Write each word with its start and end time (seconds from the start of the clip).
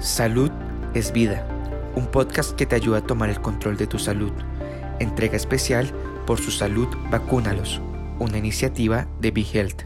Salud 0.00 0.52
es 0.94 1.10
vida, 1.10 1.44
un 1.96 2.08
podcast 2.08 2.54
que 2.56 2.66
te 2.66 2.76
ayuda 2.76 2.98
a 2.98 3.04
tomar 3.04 3.30
el 3.30 3.42
control 3.42 3.76
de 3.76 3.88
tu 3.88 3.98
salud. 3.98 4.30
Entrega 5.00 5.36
especial 5.36 5.92
por 6.24 6.40
su 6.40 6.52
salud 6.52 6.86
Vacúnalos, 7.10 7.80
una 8.20 8.38
iniciativa 8.38 9.08
de 9.18 9.32
Big 9.32 9.56
Health. 9.56 9.82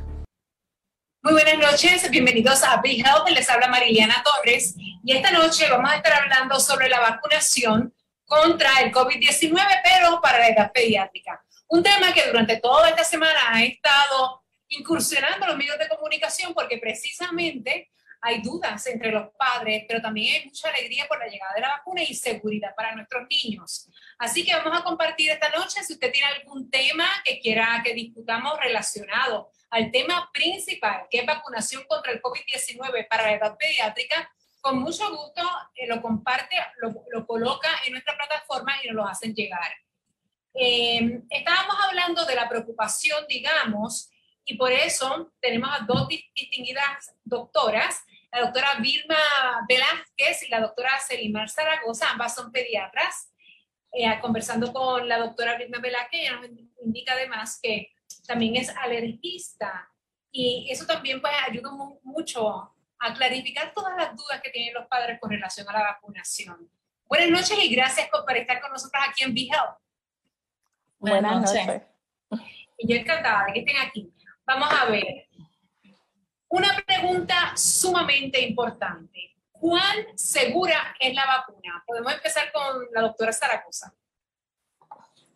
Muy 1.23 1.33
buenas 1.33 1.57
noches, 1.57 2.11
bienvenidos 2.11 2.63
a 2.63 2.83
Big 2.83 3.03
Health, 3.07 3.27
les 3.31 3.49
habla 3.49 3.69
Mariliana 3.69 4.23
Torres 4.23 4.75
y 4.77 5.17
esta 5.17 5.31
noche 5.31 5.67
vamos 5.71 5.91
a 5.91 5.97
estar 5.97 6.13
hablando 6.13 6.61
sobre 6.61 6.91
la 6.91 7.01
vacunación 7.01 7.95
contra 8.27 8.83
el 8.83 8.93
COVID-19, 8.93 9.57
pero 9.83 10.21
para 10.21 10.41
la 10.41 10.49
edad 10.49 10.73
pediátrica. 10.73 11.43
Un 11.69 11.83
tema 11.83 12.13
que 12.13 12.27
durante 12.27 12.59
toda 12.59 12.91
esta 12.91 13.05
semana 13.05 13.39
ha 13.49 13.65
estado 13.65 14.45
incursionando 14.69 15.47
los 15.47 15.57
medios 15.57 15.79
de 15.79 15.89
comunicación 15.89 16.53
porque 16.53 16.77
precisamente 16.77 17.93
hay 18.25 18.41
dudas 18.41 18.87
entre 18.87 19.11
los 19.11 19.31
padres, 19.37 19.85
pero 19.89 20.01
también 20.01 20.35
hay 20.35 20.45
mucha 20.47 20.69
alegría 20.69 21.07
por 21.09 21.19
la 21.19 21.27
llegada 21.27 21.55
de 21.55 21.61
la 21.61 21.69
vacuna 21.71 22.03
y 22.03 22.15
seguridad 22.15 22.73
para 22.77 22.95
nuestros 22.95 23.27
niños. 23.29 23.89
Así 24.17 24.45
que 24.45 24.55
vamos 24.55 24.79
a 24.79 24.85
compartir 24.85 25.31
esta 25.31 25.51
noche, 25.51 25.83
si 25.83 25.95
usted 25.95 26.13
tiene 26.13 26.29
algún 26.29 26.71
tema 26.71 27.05
que 27.25 27.41
quiera 27.41 27.83
que 27.85 27.93
discutamos 27.95 28.57
relacionado 28.61 29.51
al 29.71 29.91
tema 29.91 30.31
principal, 30.33 31.07
que 31.11 31.19
es 31.19 31.27
vacunación 31.27 31.83
contra 31.89 32.13
el 32.13 32.23
COVID-19 32.23 33.09
para 33.09 33.25
la 33.25 33.33
edad 33.33 33.57
pediátrica, 33.59 34.31
con 34.61 34.79
mucho 34.79 35.11
gusto 35.11 35.43
eh, 35.75 35.89
lo 35.89 36.01
comparte, 36.01 36.55
lo, 36.79 37.27
coloca 37.27 37.69
en 37.85 37.93
nuestra 37.93 38.17
plataforma 38.17 38.73
y 38.85 38.87
nos 38.87 38.97
lo 38.97 39.09
hacen 39.09 39.35
llegar. 39.35 39.73
Eh, 40.55 41.23
estábamos 41.29 41.75
hablando 41.89 42.25
de 42.25 42.37
la 42.37 42.49
preocupación, 42.49 43.25
digamos, 43.29 44.11
y 44.45 44.57
por 44.57 44.71
eso 44.71 45.33
tenemos 45.41 45.71
a 45.73 45.85
dos 45.85 46.07
distinguidas 46.07 47.17
doctoras 47.25 48.05
la 48.33 48.41
doctora 48.41 48.75
Vilma 48.81 49.17
Velázquez 49.69 50.43
y 50.45 50.49
la 50.49 50.61
doctora 50.61 50.99
Selimar 50.99 51.51
Zaragoza, 51.51 52.11
ambas 52.11 52.35
son 52.35 52.51
pediatras. 52.51 53.31
Eh, 53.93 54.19
conversando 54.23 54.73
con 54.73 55.07
la 55.07 55.19
doctora 55.19 55.59
Vilma 55.59 55.79
Velázquez, 55.79 56.21
ella 56.21 56.41
nos 56.41 56.51
indica 56.83 57.13
además 57.13 57.61
que 57.63 57.93
también 58.27 58.57
es 58.57 58.71
alergista 58.71 59.91
y 60.31 60.67
eso 60.71 60.87
también 60.87 61.21
pues 61.21 61.35
ayuda 61.47 61.71
mucho 62.03 62.75
a 62.99 63.15
clarificar 63.15 63.73
todas 63.75 63.95
las 63.97 64.17
dudas 64.17 64.41
que 64.43 64.51
tienen 64.51 64.73
los 64.73 64.87
padres 64.87 65.21
con 65.21 65.31
relación 65.31 65.69
a 65.69 65.73
la 65.73 65.83
vacunación. 65.83 66.71
Buenas 67.05 67.29
noches 67.29 67.63
y 67.63 67.75
gracias 67.75 68.09
por 68.09 68.35
estar 68.35 68.61
con 68.63 68.73
nosotros 68.73 69.03
aquí 69.07 69.25
en 69.25 69.35
BeHealth. 69.35 69.77
Buenas 70.99 71.43
noches. 71.43 71.83
Y 72.79 72.91
yo 72.91 72.99
encantada 72.99 73.45
de 73.47 73.53
que 73.53 73.59
estén 73.61 73.77
aquí. 73.77 74.11
Vamos 74.47 74.69
a 74.73 74.87
ver, 74.87 75.29
una 76.53 76.77
pregunta 76.87 77.57
sumamente 77.57 78.39
importante. 78.41 79.35
¿Cuán 79.53 80.07
segura 80.17 80.95
es 81.01 81.15
la 81.15 81.25
vacuna? 81.25 81.83
Podemos 81.87 82.13
empezar 82.13 82.53
con 82.53 82.89
la 82.93 83.01
doctora 83.01 83.33
Zaragoza. 83.33 83.95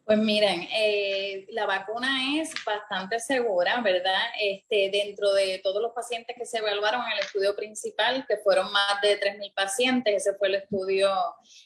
Pues 0.05 0.19
miren, 0.19 0.69
eh, 0.71 1.47
la 1.49 1.65
vacuna 1.65 2.39
es 2.39 2.53
bastante 2.65 3.19
segura, 3.19 3.81
¿verdad? 3.81 4.25
Este, 4.39 4.91
dentro 4.91 5.33
de 5.33 5.59
todos 5.65 5.81
los 5.81 5.93
pacientes 5.93 6.37
que 6.37 6.45
se 6.45 6.59
evaluaron 6.59 7.03
en 7.07 7.13
el 7.13 7.21
estudio 7.21 7.57
principal, 7.57 8.27
que 8.29 8.37
fueron 8.37 8.71
más 8.71 9.01
de 9.01 9.19
3.000 9.19 9.55
pacientes, 9.55 10.15
ese 10.15 10.37
fue 10.37 10.49
el 10.49 10.57
estudio 10.57 11.11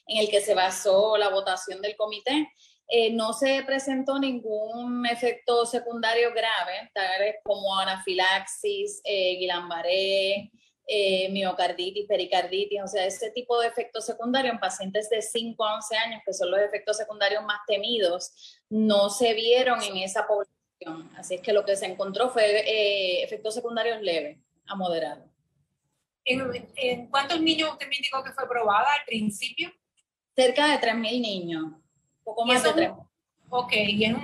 en 0.07 0.19
el 0.19 0.31
que 0.31 0.41
se 0.41 0.55
basó 0.55 1.19
la 1.19 1.29
votación 1.29 1.83
del 1.83 1.97
comité, 1.97 2.49
eh, 2.91 3.13
no 3.13 3.33
se 3.33 3.63
presentó 3.65 4.19
ningún 4.19 5.07
efecto 5.07 5.65
secundario 5.65 6.31
grave, 6.31 6.91
tales 6.93 7.37
como 7.45 7.79
anafilaxis, 7.79 9.01
eh, 9.05 9.39
Guillain-Barré, 9.39 10.51
eh, 10.93 11.29
miocarditis, 11.29 12.05
pericarditis, 12.09 12.83
o 12.83 12.87
sea, 12.89 13.07
ese 13.07 13.31
tipo 13.31 13.61
de 13.61 13.69
efectos 13.69 14.05
secundarios 14.05 14.55
en 14.55 14.59
pacientes 14.59 15.09
de 15.09 15.23
5 15.23 15.65
a 15.65 15.77
11 15.77 15.97
años, 15.97 16.23
que 16.27 16.33
son 16.33 16.51
los 16.51 16.59
efectos 16.59 16.97
secundarios 16.97 17.45
más 17.45 17.61
temidos, 17.65 18.59
no 18.69 19.09
se 19.09 19.33
vieron 19.35 19.81
en 19.85 19.99
esa 19.99 20.27
población. 20.27 21.09
Así 21.17 21.37
es 21.37 21.43
que 21.43 21.53
lo 21.53 21.65
que 21.65 21.77
se 21.77 21.87
encontró 21.87 22.31
fue 22.31 22.43
eh, 22.69 23.23
efectos 23.23 23.55
secundarios 23.55 24.03
leves 24.03 24.39
a 24.67 24.75
moderados. 24.75 25.31
¿En, 26.25 27.07
cuántos 27.07 27.41
niños 27.41 27.71
usted 27.71 27.87
me 27.87 27.95
indicó 27.95 28.25
que 28.25 28.33
fue 28.33 28.49
probada 28.49 28.93
al 28.93 29.05
principio? 29.07 29.71
Cerca 30.35 30.67
de 30.67 30.81
3.000 30.85 31.21
niños 31.21 31.73
poco 32.31 32.47
más 32.47 32.63
de 32.63 32.73
tres. 32.73 32.91
Ok, 33.49 33.73
y 33.73 34.05
es 34.05 34.17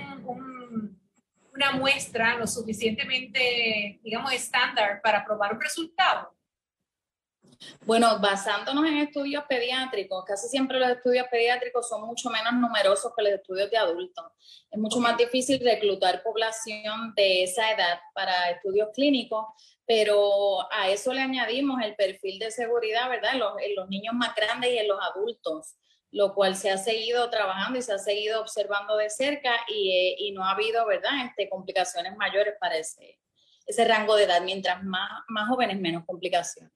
una 1.53 1.73
muestra 1.73 2.37
lo 2.37 2.47
suficientemente, 2.47 3.99
digamos, 4.03 4.33
estándar 4.33 5.01
para 5.03 5.25
probar 5.25 5.55
un 5.55 5.61
resultado. 5.61 6.33
Bueno, 7.85 8.19
basándonos 8.21 8.87
en 8.87 8.99
estudios 8.99 9.43
pediátricos, 9.49 10.25
casi 10.27 10.47
siempre 10.47 10.79
los 10.79 10.91
estudios 10.91 11.27
pediátricos 11.31 11.89
son 11.89 12.07
mucho 12.07 12.29
menos 12.29 12.53
numerosos 12.53 13.13
que 13.17 13.23
los 13.23 13.33
estudios 13.33 13.71
de 13.71 13.79
adultos. 13.79 14.27
Es 14.71 14.79
mucho 14.79 15.01
más 15.01 15.17
difícil 15.17 15.59
reclutar 15.61 16.23
población 16.23 17.15
de 17.17 17.45
esa 17.45 17.73
edad 17.73 17.99
para 18.15 18.51
estudios 18.51 18.91
clínicos, 18.95 19.47
pero 19.87 20.71
a 20.71 20.91
eso 20.91 21.15
le 21.15 21.23
añadimos 21.23 21.81
el 21.83 21.97
perfil 21.97 22.39
de 22.39 22.51
seguridad, 22.51 23.09
¿verdad? 23.09 23.33
en 23.35 23.75
los 23.75 23.89
niños 23.89 24.15
más 24.15 24.35
grandes 24.35 24.73
y 24.73 24.79
en 24.79 24.89
los 24.89 24.99
adultos 25.01 25.77
lo 26.17 26.33
cual 26.33 26.57
se 26.57 26.71
ha 26.71 26.79
seguido 26.79 27.29
trabajando 27.29 27.79
y 27.79 27.83
se 27.83 27.93
ha 27.93 27.99
seguido 27.99 28.41
observando 28.41 28.97
de 28.97 29.11
cerca 29.11 29.53
y, 29.69 29.93
eh, 29.93 30.17
y 30.19 30.33
no 30.33 30.45
ha 30.45 30.53
habido, 30.53 30.87
¿verdad?, 30.87 31.27
este, 31.27 31.47
complicaciones 31.51 32.17
mayores 32.17 32.55
para 32.59 32.79
ese, 32.79 33.19
ese 33.67 33.85
rango 33.85 34.17
de 34.17 34.25
edad. 34.25 34.41
Mientras 34.41 34.83
más, 34.83 35.11
más 35.29 35.47
jóvenes, 35.47 35.79
menos 35.79 36.07
complicaciones. 36.07 36.73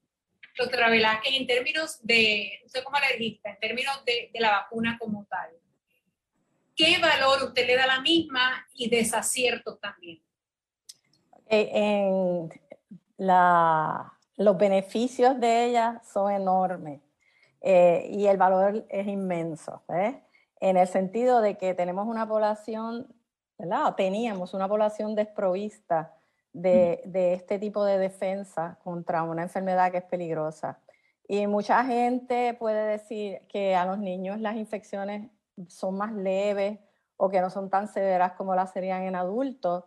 Doctora 0.55 0.91
Velázquez, 0.91 1.33
en 1.33 1.47
términos 1.47 1.97
de, 2.03 2.51
usted 2.65 2.83
como 2.83 2.97
alergista, 2.97 3.49
en 3.49 3.59
términos 3.59 4.05
de, 4.05 4.29
de, 4.31 4.39
la 4.39 4.51
vacuna 4.51 4.99
como 4.99 5.25
tal, 5.25 5.49
¿qué 6.75 6.99
valor 6.99 7.41
usted 7.41 7.65
le 7.65 7.75
da 7.75 7.85
a 7.85 7.87
la 7.87 8.01
misma 8.01 8.67
y 8.75 8.89
desaciertos 8.89 9.79
también? 9.79 10.21
en 11.53 12.47
la, 13.17 14.13
los 14.37 14.55
beneficios 14.55 15.39
de 15.39 15.65
ella 15.65 15.99
son 16.05 16.31
enormes. 16.31 17.01
Eh, 17.61 18.07
y 18.09 18.25
el 18.25 18.37
valor 18.37 18.85
es 18.89 19.07
inmenso, 19.07 19.83
¿eh? 19.89 20.23
en 20.59 20.77
el 20.77 20.87
sentido 20.87 21.41
de 21.41 21.57
que 21.57 21.73
tenemos 21.75 22.07
una 22.07 22.27
población, 22.27 23.07
¿verdad? 23.57 23.93
teníamos 23.95 24.53
una 24.53 24.67
población 24.67 25.13
desprovista 25.13 26.15
de, 26.53 27.01
de, 27.05 27.33
este 27.33 27.59
tipo 27.59 27.85
de 27.85 27.97
defensa 27.97 28.77
contra 28.83 29.23
una 29.23 29.43
enfermedad 29.43 29.91
que 29.91 29.99
es 29.99 30.03
peligrosa. 30.03 30.79
Y 31.27 31.45
mucha 31.47 31.83
gente 31.85 32.55
puede 32.55 32.83
decir 32.87 33.41
que 33.47 33.75
a 33.75 33.85
los 33.85 33.99
niños 33.99 34.39
las 34.39 34.55
infecciones 34.55 35.29
son 35.67 35.97
más 35.97 36.13
leves 36.13 36.79
o 37.15 37.29
que 37.29 37.41
no 37.41 37.49
son 37.49 37.69
tan 37.69 37.87
severas 37.87 38.33
como 38.33 38.55
las 38.55 38.71
serían 38.71 39.03
en 39.03 39.15
adultos, 39.15 39.83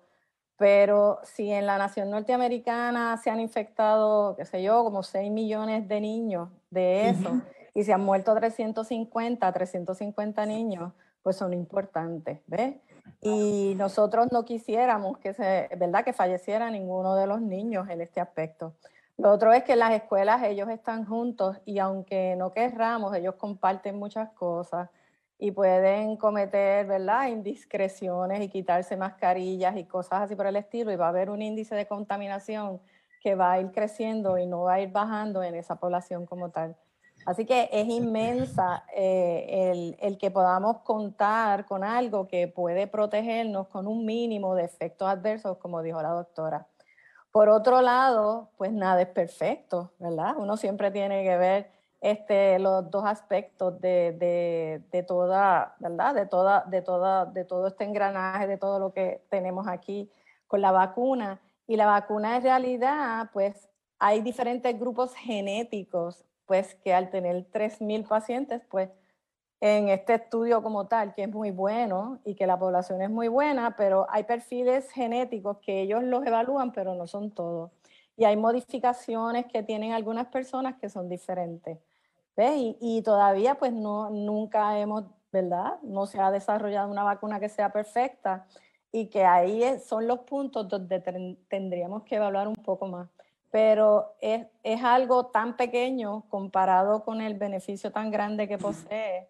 pero 0.56 1.18
si 1.24 1.50
en 1.50 1.66
la 1.66 1.78
nación 1.78 2.10
norteamericana 2.10 3.16
se 3.16 3.30
han 3.30 3.40
infectado, 3.40 4.36
qué 4.36 4.44
sé 4.44 4.62
yo, 4.62 4.84
como 4.84 5.02
6 5.02 5.30
millones 5.32 5.88
de 5.88 6.00
niños 6.00 6.48
de 6.70 7.08
eso, 7.08 7.40
y 7.74 7.82
se 7.84 7.92
han 7.92 8.02
muerto 8.02 8.34
350, 8.34 9.52
350 9.52 10.46
niños, 10.46 10.92
pues 11.22 11.36
son 11.36 11.52
importantes, 11.52 12.40
¿ves? 12.46 12.76
Y 13.20 13.74
nosotros 13.76 14.28
no 14.30 14.44
quisiéramos 14.44 15.18
que 15.18 15.34
se, 15.34 15.68
¿verdad? 15.76 16.04
Que 16.04 16.12
falleciera 16.12 16.70
ninguno 16.70 17.16
de 17.16 17.26
los 17.26 17.40
niños 17.40 17.88
en 17.88 18.00
este 18.00 18.20
aspecto. 18.20 18.74
Lo 19.16 19.30
otro 19.30 19.52
es 19.52 19.64
que 19.64 19.72
en 19.72 19.80
las 19.80 19.92
escuelas 19.92 20.42
ellos 20.42 20.68
están 20.68 21.04
juntos 21.04 21.56
y 21.64 21.78
aunque 21.78 22.34
no 22.36 22.52
querramos, 22.52 23.14
ellos 23.14 23.34
comparten 23.36 23.96
muchas 23.96 24.30
cosas 24.30 24.90
y 25.38 25.50
pueden 25.50 26.16
cometer, 26.16 26.86
¿verdad? 26.86 27.28
Indiscreciones 27.28 28.40
y 28.40 28.48
quitarse 28.48 28.96
mascarillas 28.96 29.76
y 29.76 29.84
cosas 29.84 30.22
así 30.22 30.36
por 30.36 30.46
el 30.46 30.56
estilo 30.56 30.92
y 30.92 30.96
va 30.96 31.06
a 31.06 31.10
haber 31.10 31.30
un 31.30 31.42
índice 31.42 31.74
de 31.74 31.86
contaminación 31.86 32.80
que 33.20 33.34
va 33.34 33.52
a 33.52 33.60
ir 33.60 33.70
creciendo 33.72 34.36
y 34.38 34.46
no 34.46 34.62
va 34.62 34.74
a 34.74 34.80
ir 34.80 34.90
bajando 34.90 35.42
en 35.42 35.54
esa 35.54 35.76
población 35.76 36.26
como 36.26 36.50
tal. 36.50 36.76
Así 37.26 37.46
que 37.46 37.68
es 37.72 37.88
inmensa 37.88 38.84
eh, 38.94 39.70
el, 39.72 39.96
el, 40.00 40.18
que 40.18 40.30
podamos 40.30 40.78
contar 40.78 41.64
con 41.64 41.82
algo 41.82 42.28
que 42.28 42.48
puede 42.48 42.86
protegernos 42.86 43.68
con 43.68 43.86
un 43.86 44.04
mínimo 44.04 44.54
de 44.54 44.64
efectos 44.64 45.08
adversos, 45.08 45.56
como 45.56 45.82
dijo 45.82 46.02
la 46.02 46.10
doctora. 46.10 46.66
Por 47.32 47.48
otro 47.48 47.80
lado, 47.80 48.50
pues 48.56 48.72
nada 48.72 49.02
es 49.02 49.08
perfecto, 49.08 49.90
¿verdad? 49.98 50.34
Uno 50.36 50.56
siempre 50.56 50.90
tiene 50.90 51.24
que 51.24 51.36
ver 51.36 51.70
este, 52.00 52.58
los 52.58 52.90
dos 52.90 53.04
aspectos 53.06 53.80
de, 53.80 54.12
de, 54.12 54.82
de 54.92 55.02
toda, 55.02 55.74
¿verdad? 55.78 56.14
De, 56.14 56.26
toda, 56.26 56.64
de, 56.66 56.82
toda, 56.82 57.24
de 57.24 57.44
todo 57.44 57.66
este 57.66 57.84
engranaje, 57.84 58.46
de 58.46 58.58
todo 58.58 58.78
lo 58.78 58.92
que 58.92 59.22
tenemos 59.30 59.66
aquí 59.66 60.10
con 60.46 60.60
la 60.60 60.70
vacuna. 60.70 61.40
Y 61.66 61.76
la 61.76 61.86
vacuna 61.86 62.36
en 62.36 62.42
realidad, 62.42 63.30
pues 63.32 63.68
hay 63.98 64.20
diferentes 64.20 64.78
grupos 64.78 65.14
genéticos 65.14 66.24
pues 66.46 66.74
que 66.76 66.94
al 66.94 67.10
tener 67.10 67.50
3.000 67.50 68.06
pacientes, 68.06 68.62
pues 68.68 68.90
en 69.60 69.88
este 69.88 70.14
estudio 70.14 70.62
como 70.62 70.86
tal, 70.88 71.14
que 71.14 71.22
es 71.22 71.30
muy 71.30 71.50
bueno 71.50 72.20
y 72.24 72.34
que 72.34 72.46
la 72.46 72.58
población 72.58 73.00
es 73.00 73.10
muy 73.10 73.28
buena, 73.28 73.76
pero 73.76 74.06
hay 74.10 74.24
perfiles 74.24 74.90
genéticos 74.90 75.58
que 75.58 75.80
ellos 75.80 76.02
los 76.02 76.26
evalúan, 76.26 76.72
pero 76.72 76.94
no 76.94 77.06
son 77.06 77.30
todos. 77.30 77.70
Y 78.16 78.24
hay 78.24 78.36
modificaciones 78.36 79.46
que 79.46 79.62
tienen 79.62 79.92
algunas 79.92 80.26
personas 80.26 80.76
que 80.76 80.88
son 80.88 81.08
diferentes. 81.08 81.78
Y, 82.36 82.76
y, 82.80 83.02
todavía 83.02 83.54
pues 83.54 83.72
no, 83.72 84.10
nunca 84.10 84.78
hemos, 84.78 85.04
¿verdad? 85.32 85.80
No 85.82 86.06
se 86.06 86.20
ha 86.20 86.30
desarrollado 86.32 86.90
una 86.90 87.04
vacuna 87.04 87.38
que 87.38 87.48
sea 87.48 87.70
perfecta 87.72 88.46
y 88.90 89.06
que 89.06 89.24
ahí 89.24 89.62
son 89.80 90.06
los 90.06 90.20
puntos 90.20 90.68
donde 90.68 91.00
tendríamos 91.48 92.02
que 92.02 92.16
evaluar 92.16 92.48
un 92.48 92.56
poco 92.56 92.86
más. 92.86 93.08
Pero 93.54 94.16
es, 94.20 94.48
es 94.64 94.82
algo 94.82 95.26
tan 95.26 95.56
pequeño 95.56 96.24
comparado 96.28 97.04
con 97.04 97.20
el 97.20 97.34
beneficio 97.34 97.92
tan 97.92 98.10
grande 98.10 98.48
que 98.48 98.58
posee 98.58 99.28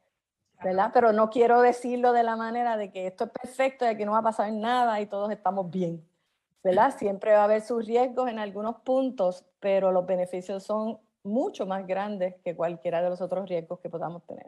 ¿verdad? 0.63 0.91
Pero 0.95 1.13
no 1.13 1.29
quiero 1.29 1.61
decirlo 1.61 2.15
de 2.15 2.23
la 2.23 2.35
manera 2.35 2.79
de 2.79 2.91
que 2.91 3.07
esto 3.07 3.25
es 3.25 3.31
perfecto 3.31 3.85
y 3.85 3.89
aquí 3.89 4.07
no 4.07 4.13
va 4.13 4.21
a 4.21 4.23
pasar 4.23 4.51
nada 4.51 4.99
y 5.03 5.07
todos 5.07 5.31
estamos 5.31 5.71
bien, 5.71 6.03
¿verdad? 6.63 6.97
Siempre 6.99 7.33
va 7.33 7.41
a 7.41 7.45
haber 7.45 7.61
sus 7.61 7.85
riesgos 7.85 8.31
en 8.31 8.39
algunos 8.39 8.77
puntos, 8.77 9.45
pero 9.61 9.93
los 9.93 10.07
beneficios 10.07 10.65
son 10.65 10.99
mucho 11.23 11.67
más 11.67 11.87
grandes 11.87 12.35
que 12.43 12.57
cualquiera 12.57 13.03
de 13.03 13.11
los 13.11 13.21
otros 13.21 13.47
riesgos 13.47 13.79
que 13.81 13.91
podamos 13.91 14.27
tener. 14.27 14.47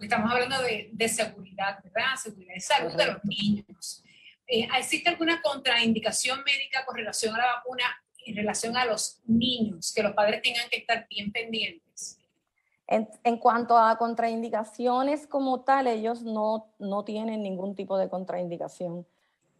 Estamos 0.00 0.32
hablando 0.32 0.60
de, 0.62 0.90
de 0.92 1.08
seguridad, 1.08 1.78
¿verdad? 1.84 2.16
Seguridad 2.20 2.54
de 2.54 2.60
salud 2.60 2.96
de 2.96 3.06
los 3.06 3.24
niños. 3.24 4.02
Eh, 4.48 4.68
¿Existe 4.76 5.10
alguna 5.10 5.40
contraindicación 5.40 6.42
médica 6.42 6.84
con 6.84 6.96
relación 6.96 7.34
a 7.36 7.38
la 7.38 7.46
vacuna 7.54 7.84
en 8.26 8.36
relación 8.36 8.76
a 8.76 8.84
los 8.84 9.20
niños, 9.26 9.92
que 9.94 10.02
los 10.02 10.12
padres 10.12 10.42
tengan 10.42 10.68
que 10.70 10.78
estar 10.78 11.06
bien 11.08 11.32
pendientes? 11.32 12.18
En, 12.88 13.38
cuanto 13.38 13.78
a 13.78 13.96
contraindicaciones 13.96 15.26
como 15.26 15.62
tal, 15.62 15.86
ellos 15.86 16.22
no, 16.24 16.66
tienen 17.06 17.42
ningún 17.42 17.74
tipo 17.74 17.96
de 17.96 18.10
contraindicación. 18.10 19.06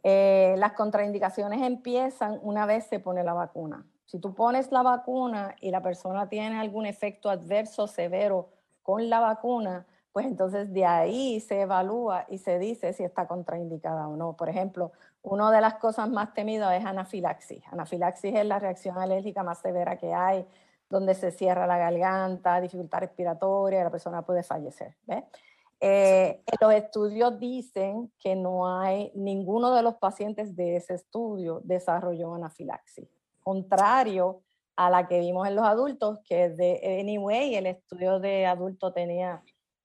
Eh, 0.02 0.54
las 0.58 0.72
contraindicaciones 0.72 1.62
empiezan 1.62 2.38
una 2.42 2.66
vez 2.66 2.84
se 2.86 3.00
pone 3.00 3.24
la 3.24 3.32
vacuna. 3.32 3.86
Si 4.04 4.18
tú 4.18 4.34
pones 4.34 4.70
la 4.70 4.82
vacuna 4.82 5.56
y 5.60 5.70
la 5.70 5.80
persona 5.80 6.28
tiene 6.28 6.60
algún 6.60 6.84
efecto 6.84 7.30
adverso 7.30 7.86
severo 7.86 8.50
con 8.82 9.08
la 9.08 9.20
vacuna, 9.20 9.86
pues 10.12 10.26
entonces 10.26 10.70
de 10.72 10.84
ahí 10.84 11.40
se 11.40 11.62
evalúa 11.62 12.26
y 12.28 12.36
se 12.36 12.58
dice 12.58 12.92
si 12.92 13.02
está 13.02 13.26
contraindicada 13.26 14.08
o 14.08 14.16
no. 14.16 14.36
Por 14.36 14.50
ejemplo, 14.50 14.92
una 15.22 15.50
de 15.50 15.60
las 15.60 15.74
cosas 15.74 16.08
más 16.10 16.34
temidas 16.34 16.78
es 16.78 16.84
anafilaxis. 16.84 17.62
Anafilaxis 17.70 18.34
es 18.34 18.46
la 18.46 18.58
reacción 18.58 18.98
alérgica 18.98 19.42
más 19.42 19.60
severa 19.60 19.96
que 19.96 20.12
hay 20.12 20.46
donde 20.92 21.14
se 21.14 21.30
cierra 21.30 21.66
la 21.66 21.78
garganta, 21.78 22.60
dificultad 22.60 23.00
respiratoria, 23.00 23.82
la 23.82 23.90
persona 23.90 24.20
puede 24.20 24.42
fallecer. 24.42 24.94
Eh, 25.80 26.42
los 26.60 26.72
estudios 26.74 27.40
dicen 27.40 28.12
que 28.18 28.36
no 28.36 28.68
hay, 28.78 29.10
ninguno 29.14 29.74
de 29.74 29.82
los 29.82 29.94
pacientes 29.94 30.54
de 30.54 30.76
ese 30.76 30.94
estudio 30.94 31.62
desarrolló 31.64 32.34
anafilaxis, 32.34 33.08
contrario 33.42 34.42
a 34.76 34.90
la 34.90 35.08
que 35.08 35.18
vimos 35.18 35.48
en 35.48 35.56
los 35.56 35.64
adultos, 35.64 36.18
que 36.24 36.50
de 36.50 37.00
Anyway, 37.00 37.54
el 37.54 37.66
estudio 37.66 38.20
de 38.20 38.44
adultos 38.44 38.92
tenía 38.92 39.42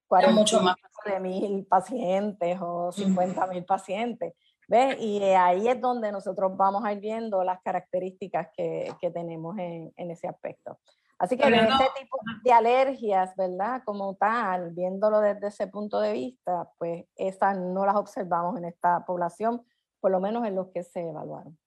40 0.07 0.35
mucho 0.35 0.61
más 0.61 0.75
de 1.05 1.19
mil 1.21 1.65
pacientes 1.65 2.57
o 2.61 2.91
50 2.91 3.47
mil 3.47 3.63
pacientes. 3.63 4.33
¿Ves? 4.67 4.97
Y 4.99 5.23
ahí 5.23 5.67
es 5.67 5.79
donde 5.79 6.11
nosotros 6.11 6.55
vamos 6.57 6.83
a 6.83 6.91
ir 6.91 6.99
viendo 6.99 7.43
las 7.43 7.61
características 7.61 8.49
que, 8.55 8.93
que 8.99 9.09
tenemos 9.11 9.57
en, 9.57 9.93
en, 9.95 10.11
ese 10.11 10.27
aspecto. 10.27 10.77
Así 11.17 11.37
que 11.37 11.49
de 11.49 11.57
este 11.57 11.85
tipo 11.99 12.19
de 12.43 12.51
alergias, 12.51 13.33
¿verdad? 13.35 13.81
Como 13.85 14.15
tal, 14.17 14.71
viéndolo 14.71 15.21
desde 15.21 15.47
ese 15.47 15.67
punto 15.67 15.99
de 15.99 16.13
vista, 16.13 16.69
pues 16.77 17.05
esas 17.15 17.57
no 17.57 17.85
las 17.85 17.95
observamos 17.95 18.57
en 18.57 18.65
esta 18.65 19.05
población, 19.05 19.65
por 19.99 20.11
lo 20.11 20.19
menos 20.19 20.45
en 20.45 20.55
los 20.55 20.67
que 20.73 20.83
se 20.83 21.01
evaluaron. 21.01 21.57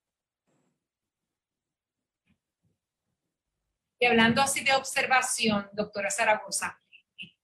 Y 3.99 4.05
hablando 4.05 4.41
así 4.41 4.63
de 4.63 4.73
observación, 4.73 5.69
doctora 5.73 6.09
Zaragoza, 6.09 6.77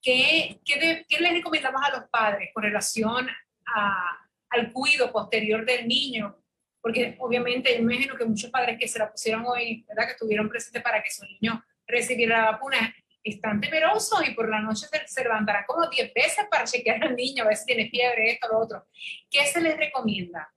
¿qué, 0.01 0.62
qué, 0.63 1.06
qué 1.07 1.19
les 1.19 1.33
recomendamos 1.33 1.81
a 1.83 1.98
los 1.98 2.10
padres 2.10 2.51
con 2.53 2.63
relación 2.63 3.27
a, 3.75 4.26
al 4.49 4.71
cuidado 4.71 5.11
posterior 5.11 5.65
del 5.65 5.88
niño? 5.88 6.35
Porque 6.81 7.15
obviamente 7.19 7.73
yo 7.73 7.81
imagino 7.81 8.15
que 8.15 8.25
muchos 8.25 8.49
padres 8.49 8.77
que 8.79 8.88
se 8.88 8.99
la 8.99 9.11
pusieron 9.11 9.45
hoy, 9.45 9.83
¿verdad? 9.88 10.05
Que 10.05 10.11
estuvieron 10.13 10.49
presentes 10.49 10.81
para 10.81 11.01
que 11.01 11.11
su 11.11 11.25
niño 11.25 11.63
recibir 11.85 12.29
la 12.29 12.51
vacuna 12.51 12.94
están 13.23 13.59
temerosos 13.59 14.27
y 14.27 14.31
por 14.31 14.49
la 14.49 14.61
noche 14.61 14.88
se, 15.05 15.23
levantarán 15.23 15.65
como 15.67 15.88
10 15.88 16.13
veces 16.13 16.45
para 16.49 16.65
chequear 16.65 17.03
al 17.03 17.15
niño, 17.15 17.44
a 17.44 17.47
ver 17.47 17.57
si 17.57 17.65
tiene 17.65 17.89
fiebre, 17.89 18.31
esto, 18.31 18.47
lo 18.47 18.59
otro. 18.59 18.88
¿Qué 19.29 19.45
se 19.45 19.61
les 19.61 19.77
recomienda? 19.77 20.53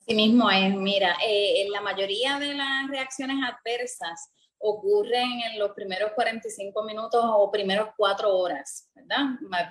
Sí 0.00 0.14
mismo 0.14 0.50
es, 0.50 0.74
mira, 0.74 1.16
eh, 1.26 1.66
la 1.70 1.80
mayoría 1.80 2.38
de 2.38 2.52
las 2.54 2.88
reacciones 2.88 3.36
adversas 3.42 4.30
ocurren 4.66 5.42
en 5.42 5.58
los 5.58 5.72
primeros 5.72 6.12
45 6.12 6.84
minutos 6.84 7.22
o 7.22 7.50
primeros 7.50 7.90
4 7.98 8.34
horas, 8.34 8.90
¿verdad? 8.94 9.26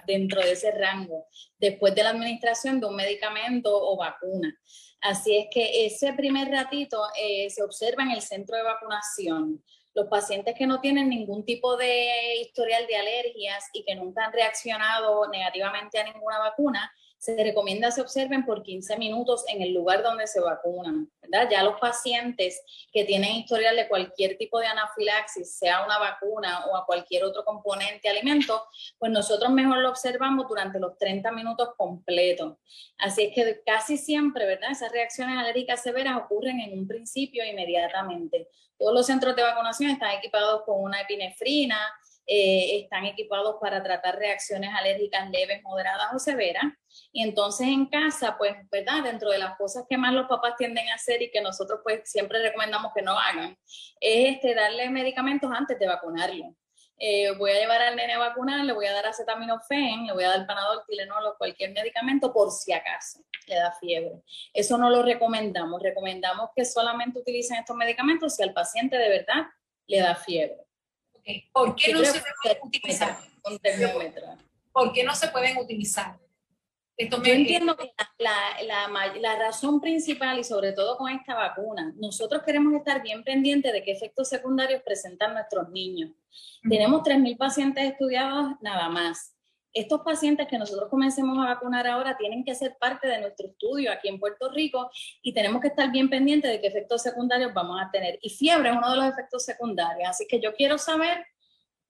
Dentro 0.06 0.40
de 0.40 0.52
ese 0.52 0.70
rango, 0.72 1.26
después 1.58 1.96
de 1.96 2.04
la 2.04 2.12
administración 2.12 2.80
de 2.80 2.86
un 2.86 2.96
medicamento 2.96 3.72
o 3.74 3.98
vacuna. 3.98 4.56
Así 5.02 5.36
es 5.36 5.48
que 5.52 5.88
ese 5.88 6.14
primer 6.14 6.50
ratito 6.50 7.02
eh, 7.20 7.50
se 7.50 7.64
observa 7.64 8.04
en 8.04 8.12
el 8.12 8.22
centro 8.22 8.56
de 8.56 8.64
vacunación 8.64 9.64
los 9.96 10.08
pacientes 10.08 10.56
que 10.56 10.68
no 10.68 10.80
tienen 10.80 11.10
ningún 11.10 11.44
tipo 11.44 11.76
de 11.76 12.38
historial 12.42 12.86
de 12.88 12.96
alergias 12.96 13.66
y 13.74 13.84
que 13.84 13.96
nunca 13.96 14.26
han 14.26 14.34
reaccionado 14.34 15.28
negativamente 15.30 16.00
a 16.00 16.04
ninguna 16.04 16.40
vacuna, 16.40 16.92
se 17.24 17.42
recomienda 17.42 17.90
se 17.90 18.02
observen 18.02 18.44
por 18.46 18.64
15 18.64 18.98
minutos 18.98 19.46
en 19.48 19.62
el 19.62 19.74
lugar 19.74 20.04
donde 20.04 20.28
se 20.28 20.42
vacunan, 20.42 21.10
¿verdad? 21.22 21.48
Ya 21.50 21.64
los 21.64 21.80
pacientes 21.80 22.62
que 22.92 23.06
tienen 23.06 23.36
historial 23.36 23.78
de 23.78 23.88
cualquier 23.88 24.38
tipo 24.38 24.60
de 24.60 24.68
anafilaxis, 24.68 25.56
sea 25.56 25.86
una 25.86 26.00
vacuna 26.00 26.66
o 26.66 26.76
a 26.76 26.86
cualquier 26.86 27.24
otro 27.24 27.46
componente 27.46 28.10
alimento, 28.10 28.66
pues 29.00 29.10
nosotros 29.10 29.52
mejor 29.52 29.78
lo 29.78 29.92
observamos 29.92 30.50
durante 30.50 30.82
los 30.82 30.98
30 30.98 31.32
minutos 31.32 31.70
completos. 31.78 32.58
Así 32.98 33.24
es 33.24 33.34
que 33.34 33.62
casi 33.66 33.98
siempre, 33.98 34.46
¿verdad? 34.46 34.72
Esas 34.72 34.92
reacciones 34.92 35.38
alérgicas 35.38 35.82
severas 35.82 36.18
ocurren 36.18 36.60
en 36.60 36.78
un 36.78 36.86
principio 36.90 37.46
inmediatamente. 37.46 38.50
Todos 38.78 38.94
los 38.94 39.06
centros 39.06 39.34
de 39.38 39.44
vacunación 39.44 39.92
están 39.92 40.12
equipados 40.12 40.64
con 40.66 40.84
una 40.84 41.00
epinefrina, 41.00 41.80
eh, 42.26 42.82
están 42.82 43.06
equipados 43.06 43.58
para 43.60 43.84
tratar 43.84 44.18
reacciones 44.18 44.70
alérgicas 44.74 45.30
leves, 45.30 45.62
moderadas 45.64 46.14
o 46.14 46.20
severas. 46.20 46.66
Y 47.12 47.24
entonces 47.24 47.68
en 47.68 47.88
casa, 47.88 48.38
pues, 48.38 48.56
¿verdad? 48.72 49.04
Dentro 49.04 49.30
de 49.30 49.40
las 49.40 49.58
cosas 49.58 49.86
que 49.90 49.98
más 49.98 50.14
los 50.14 50.28
papás 50.28 50.56
tienden 50.58 50.88
a 50.90 50.96
hacer 50.96 51.22
y 51.22 51.32
que 51.32 51.42
nosotros 51.42 51.80
pues 51.84 52.02
siempre 52.10 52.42
recomendamos 52.42 52.92
que 52.96 53.02
no 53.02 53.18
hagan, 53.18 53.58
es 54.00 54.36
este, 54.36 54.56
darle 54.56 54.90
medicamentos 54.90 55.52
antes 55.52 55.78
de 55.80 55.88
vacunarlo. 55.88 56.56
Eh, 56.98 57.32
voy 57.38 57.52
a 57.52 57.60
llevar 57.60 57.82
al 57.82 57.96
nene 57.96 58.14
a 58.14 58.20
vacunar, 58.20 58.64
le 58.64 58.72
voy 58.72 58.86
a 58.86 58.94
dar 58.94 59.08
acetaminofén, 59.08 60.06
le 60.06 60.14
voy 60.14 60.24
a 60.24 60.30
dar 60.30 60.48
panadol, 60.48 60.84
tilenol 60.88 61.26
o 61.26 61.38
cualquier 61.38 61.72
medicamento 61.72 62.32
por 62.32 62.52
si 62.52 62.72
acaso 62.72 63.20
le 63.48 63.56
da 63.56 63.74
fiebre. 63.74 64.22
Eso 64.54 64.78
no 64.78 64.90
lo 64.90 65.04
recomendamos. 65.04 65.82
Recomendamos 65.82 66.52
que 66.56 66.64
solamente 66.64 67.20
utilicen 67.20 67.58
estos 67.58 67.76
medicamentos 67.76 68.36
si 68.36 68.44
al 68.44 68.54
paciente 68.54 68.98
de 68.98 69.10
verdad 69.10 69.48
le 69.88 70.00
da 70.00 70.16
fiebre. 70.16 70.66
¿Por 71.52 71.76
qué 71.76 71.94
no 71.94 72.04
se 72.04 72.22
pueden 72.42 72.58
utilizar? 72.64 73.18
¿Por 74.72 74.94
qué 74.94 75.04
no 75.04 75.16
se 75.16 75.28
pueden 75.30 75.58
utilizar? 75.58 76.18
Yo 76.98 77.34
entiendo 77.34 77.76
que 77.76 77.92
la, 78.20 78.88
la, 78.88 79.12
la, 79.20 79.40
razón 79.40 79.82
principal 79.82 80.38
y 80.38 80.44
sobre 80.44 80.74
todo 80.74 80.96
con 80.96 81.10
esta 81.10 81.34
vacuna, 81.34 81.92
nosotros 81.98 82.44
queremos 82.44 82.74
estar 82.76 83.02
bien 83.02 83.24
pendientes 83.24 83.74
de 83.74 83.84
qué 83.84 83.92
efectos 83.92 84.30
secundarios 84.30 84.84
presentan 84.84 85.34
nuestros 85.34 85.70
niños. 85.70 86.12
Tenemos 86.70 87.02
3.000 87.02 87.38
pacientes 87.38 87.84
estudiados 87.84 88.54
nada 88.62 88.90
más. 88.90 89.33
Estos 89.74 90.02
pacientes 90.02 90.48
que 90.48 90.58
nosotros 90.58 90.90
comencemos 90.90 91.38
a 91.40 91.56
vacunar 91.56 91.88
ahora 91.88 92.16
tienen 92.16 92.44
que 92.44 92.54
ser 92.54 92.78
parte 92.80 93.08
de 93.08 93.20
nuestro 93.20 93.48
estudio 93.48 93.92
aquí 93.92 94.08
en 94.08 94.20
Puerto 94.20 94.50
Rico 94.52 94.90
y 95.22 95.34
tenemos 95.34 95.62
que 95.62 95.70
estar 95.70 95.92
bien 95.92 96.10
pendientes 96.10 96.52
de 96.52 96.62
qué 96.62 96.68
efectos 96.68 97.02
secundarios 97.02 97.54
vamos 97.54 97.82
a 97.82 97.90
tener. 97.92 98.20
Y 98.22 98.30
fiebre 98.30 98.70
es 98.70 98.76
uno 98.76 98.92
de 98.92 98.98
los 98.98 99.06
efectos 99.06 99.44
secundarios. 99.44 100.10
Así 100.10 100.28
que 100.28 100.40
yo 100.40 100.54
quiero 100.54 100.78
saber 100.78 101.26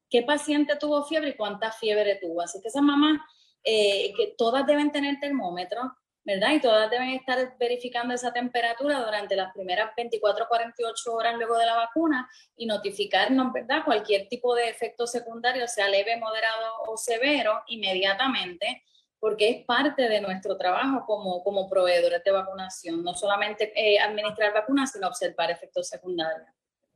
qué 0.10 0.22
paciente 0.24 0.78
tuvo 0.78 1.04
fiebre 1.04 1.32
y 1.32 1.36
cuánta 1.36 1.72
fiebre 1.72 2.20
tuvo. 2.22 2.42
Así 2.42 2.62
que 2.62 2.70
esa 2.70 2.82
mamá 2.82 3.26
eh, 3.64 4.14
que 4.16 4.36
todas 4.38 4.66
deben 4.66 4.92
tener 4.92 5.20
termómetro, 5.20 5.94
¿verdad? 6.26 6.52
Y 6.52 6.62
todas 6.62 6.90
deben 6.90 7.10
estar 7.10 7.58
verificando 7.58 8.14
esa 8.14 8.32
temperatura 8.32 9.04
durante 9.04 9.36
las 9.36 9.54
primeras 9.54 9.92
24 9.96 10.48
48 10.48 11.14
horas 11.14 11.36
luego 11.36 11.58
de 11.58 11.66
la 11.66 11.76
vacuna 11.76 12.30
y 12.56 12.66
notificarnos, 12.66 13.52
¿verdad? 13.52 13.84
Cualquier 13.84 14.28
tipo 14.28 14.56
de 14.56 14.70
efecto 14.70 15.06
secundario, 15.06 15.68
sea 15.68 15.90
leve, 15.90 16.16
moderado 16.18 16.84
o 16.88 16.96
severo, 16.98 17.62
inmediatamente, 17.68 18.84
porque 19.20 19.50
es 19.50 19.66
parte 19.66 20.10
de 20.10 20.22
nuestro 20.22 20.58
trabajo 20.58 21.06
como, 21.06 21.44
como 21.44 21.70
proveedores 21.70 22.24
de 22.24 22.32
vacunación, 22.32 23.04
no 23.04 23.14
solamente 23.14 23.72
eh, 23.76 24.00
administrar 24.00 24.54
vacunas, 24.54 24.92
sino 24.92 25.08
observar 25.08 25.52
efectos 25.52 25.88
secundarios. 25.88 26.48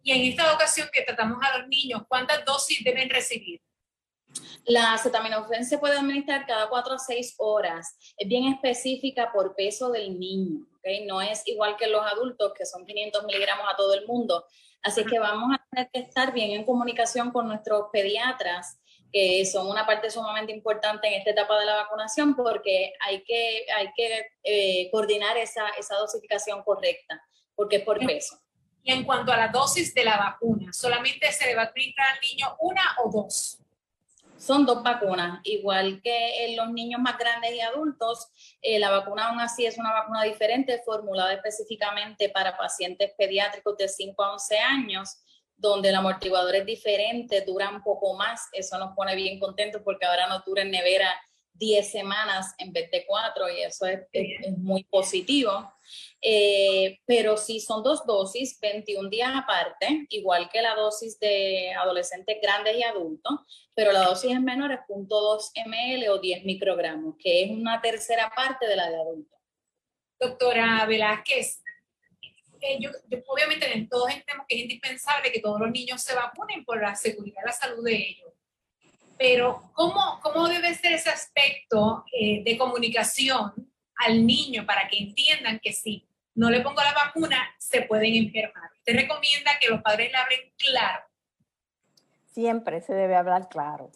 Y 0.04 0.12
en 0.12 0.32
esta 0.32 0.54
ocasión 0.54 0.88
que 0.92 1.02
tratamos 1.02 1.38
a 1.42 1.58
los 1.58 1.68
niños, 1.68 2.04
¿cuántas 2.08 2.46
dosis 2.46 2.82
deben 2.84 3.10
recibir? 3.10 3.62
La 4.66 4.94
acetaminofén 4.94 5.66
se 5.66 5.78
puede 5.78 5.98
administrar 5.98 6.46
cada 6.46 6.70
4 6.70 6.94
a 6.94 7.00
6 7.00 7.36
horas. 7.38 7.96
Es 8.18 8.28
bien 8.28 8.52
específica 8.54 9.32
por 9.32 9.56
peso 9.56 9.90
del 9.92 10.20
niño, 10.20 10.66
¿okay? 10.78 11.06
No 11.06 11.22
es 11.22 11.42
igual 11.48 11.76
que 11.78 11.88
los 11.88 12.02
adultos, 12.02 12.54
que 12.58 12.66
son 12.66 12.86
500 12.86 13.24
miligramos 13.26 13.66
a 13.72 13.76
todo 13.76 13.94
el 13.94 14.06
mundo. 14.06 14.46
Así 14.84 15.04
que 15.06 15.20
vamos 15.20 15.54
a 15.54 15.66
tener 15.70 15.90
que 15.92 16.00
estar 16.00 16.34
bien 16.34 16.52
en 16.52 16.66
comunicación 16.66 17.32
con 17.32 17.48
nuestros 17.48 17.88
pediatras 17.92 18.80
que 19.12 19.46
son 19.46 19.68
una 19.68 19.86
parte 19.86 20.10
sumamente 20.10 20.52
importante 20.52 21.08
en 21.08 21.16
esta 21.16 21.32
etapa 21.32 21.58
de 21.60 21.66
la 21.66 21.76
vacunación 21.78 22.36
porque 22.36 22.94
hay 23.00 23.24
que, 23.24 23.66
hay 23.76 23.90
que 23.96 24.28
eh, 24.44 24.90
coordinar 24.92 25.38
esa, 25.38 25.70
esa 25.80 25.96
dosificación 25.96 26.64
correcta, 26.64 27.22
porque 27.56 27.78
es 27.78 27.84
por 27.84 28.00
peso. 28.06 28.38
Y 28.84 28.92
en 28.92 29.04
cuanto 29.04 29.32
a 29.32 29.38
la 29.38 29.48
dosis 29.50 29.94
de 29.94 30.06
la 30.06 30.18
vacuna, 30.18 30.72
¿solamente 30.72 31.32
se 31.32 31.46
le 31.46 31.56
va 31.56 31.64
a 31.64 31.66
aplicar 31.66 32.08
al 32.08 32.20
niño 32.22 32.56
una 32.60 32.96
o 33.04 33.12
dos? 33.12 33.57
Son 34.38 34.66
dos 34.66 34.84
vacunas, 34.84 35.40
igual 35.44 36.02
que 36.02 36.46
en 36.46 36.58
los 36.58 36.72
niños 36.72 37.02
más 37.02 37.18
grandes 37.18 37.54
y 37.54 37.60
adultos, 37.60 38.28
eh, 38.62 38.80
la 38.80 38.92
vacuna 38.92 39.30
aún 39.30 39.40
así 39.40 39.66
es 39.66 39.78
una 39.78 39.92
vacuna 39.92 40.24
diferente, 40.24 40.82
formulada 40.86 41.34
específicamente 41.34 42.30
para 42.30 42.56
pacientes 42.56 43.12
pediátricos 43.18 43.78
de 43.78 43.88
5 43.88 44.24
a 44.24 44.34
11 44.34 44.58
años, 44.60 45.18
donde 45.56 45.90
el 45.90 45.96
amortiguador 45.96 46.56
es 46.56 46.66
diferente, 46.66 47.42
dura 47.42 47.70
un 47.70 47.82
poco 47.82 48.16
más, 48.16 48.48
eso 48.52 48.78
nos 48.78 48.96
pone 48.96 49.16
bien 49.16 49.40
contentos 49.40 49.82
porque 49.84 50.06
ahora 50.06 50.28
no 50.28 50.40
dura 50.46 50.62
en 50.62 50.72
nevera 50.72 51.12
10 51.54 51.92
semanas 51.92 52.54
en 52.60 52.72
vez 52.72 52.92
de 52.92 53.06
4 53.06 53.50
y 53.50 53.62
eso 53.64 53.86
es, 53.88 54.02
muy 54.58 54.84
positivo. 54.84 55.72
Eh, 56.22 57.00
pero 57.06 57.38
sí 57.38 57.60
son 57.60 57.84
dos 57.84 58.06
dosis, 58.06 58.60
21 58.60 59.10
días 59.10 59.32
aparte, 59.34 60.06
igual 60.10 60.50
que 60.50 60.62
la 60.62 60.76
dosis 60.76 61.20
de 61.20 61.74
adolescentes 61.74 62.38
grandes 62.42 62.78
y 62.78 62.84
adultos, 62.84 63.70
pero 63.74 63.92
la 63.92 64.04
dosis 64.04 64.32
es 64.32 64.42
menor, 64.42 64.72
es 64.72 64.80
0.2 64.88 65.52
ml 65.66 66.10
o 66.10 66.20
10 66.20 66.46
microgramos, 66.46 67.16
que 67.20 67.44
es 67.44 67.52
una 67.52 67.82
tercera 67.82 68.32
parte 68.36 68.68
de 68.68 68.76
la 68.76 68.90
de 68.90 68.96
adultos. 68.96 69.40
Doctora 70.20 70.86
Velázquez, 70.86 71.62
eh, 72.62 72.78
yo, 72.80 72.90
obviamente 73.28 73.68
todos 73.90 74.10
entendemos 74.10 74.48
que 74.48 74.56
es 74.56 74.62
indispensable 74.64 75.32
que 75.32 75.42
todos 75.42 75.60
los 75.60 75.72
niños 75.72 76.02
se 76.02 76.16
vacunen 76.16 76.66
por 76.66 76.82
la 76.82 76.96
seguridad 76.96 77.42
y 77.44 77.46
la 77.46 77.52
salud 77.52 77.84
de 77.84 77.96
ellos 77.96 78.28
pero 79.18 79.72
¿cómo, 79.74 80.20
cómo 80.22 80.48
debe 80.48 80.74
ser 80.76 80.94
ese 80.94 81.10
aspecto 81.10 82.06
eh, 82.12 82.44
de 82.44 82.58
comunicación 82.58 83.54
al 84.06 84.26
niño 84.26 84.66
para 84.66 84.88
que 84.88 84.98
entiendan 84.98 85.60
que 85.60 85.74
si 85.74 86.08
no 86.36 86.50
le 86.50 86.62
pongo 86.62 86.82
la 86.82 86.94
vacuna, 86.94 87.38
se 87.58 87.82
pueden 87.82 88.16
enfermar? 88.16 88.70
¿Usted 88.78 88.96
recomienda 88.96 89.52
que 89.60 89.70
los 89.70 89.82
padres 89.82 90.12
le 90.12 90.18
hablen 90.18 90.40
claro? 90.58 91.04
Siempre 92.32 92.82
se 92.82 92.94
debe 92.94 93.16
hablar 93.16 93.50
claro. 93.50 93.92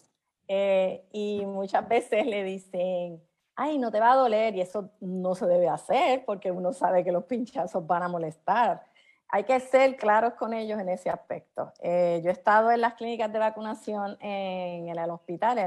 Eh, 0.48 1.04
y 1.14 1.46
muchas 1.46 1.88
veces 1.88 2.26
le 2.26 2.44
dicen, 2.44 3.22
ay, 3.56 3.78
no 3.78 3.92
te 3.92 4.00
va 4.00 4.14
a 4.14 4.16
doler, 4.16 4.56
y 4.56 4.62
eso 4.62 4.92
no 5.00 5.36
se 5.36 5.46
debe 5.46 5.70
hacer 5.70 6.26
porque 6.26 6.52
uno 6.52 6.74
sabe 6.74 7.04
que 7.04 7.12
los 7.12 7.26
pinchazos 7.26 7.86
van 7.86 8.04
a 8.04 8.08
molestar 8.08 8.92
hay 9.32 9.46
que 9.46 9.60
ser 9.62 9.96
claros 9.96 10.34
con 10.34 10.54
ellos 10.54 10.80
en 10.80 10.90
ese 10.90 11.10
aspecto. 11.10 11.72
Eh, 11.80 12.20
yo 12.22 12.30
he 12.30 12.34
estado 12.34 12.70
en 12.70 12.82
las 12.82 12.96
clínicas 12.96 13.32
de 13.32 13.40
vacunación 13.40 14.18
en, 14.20 14.90
el 14.90 15.10
hospital 15.10 15.58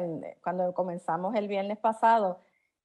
cuando 0.43 0.75
comenzamos 0.75 1.35
el 1.35 1.49
viernes 1.49 1.79
pasado 1.79 2.41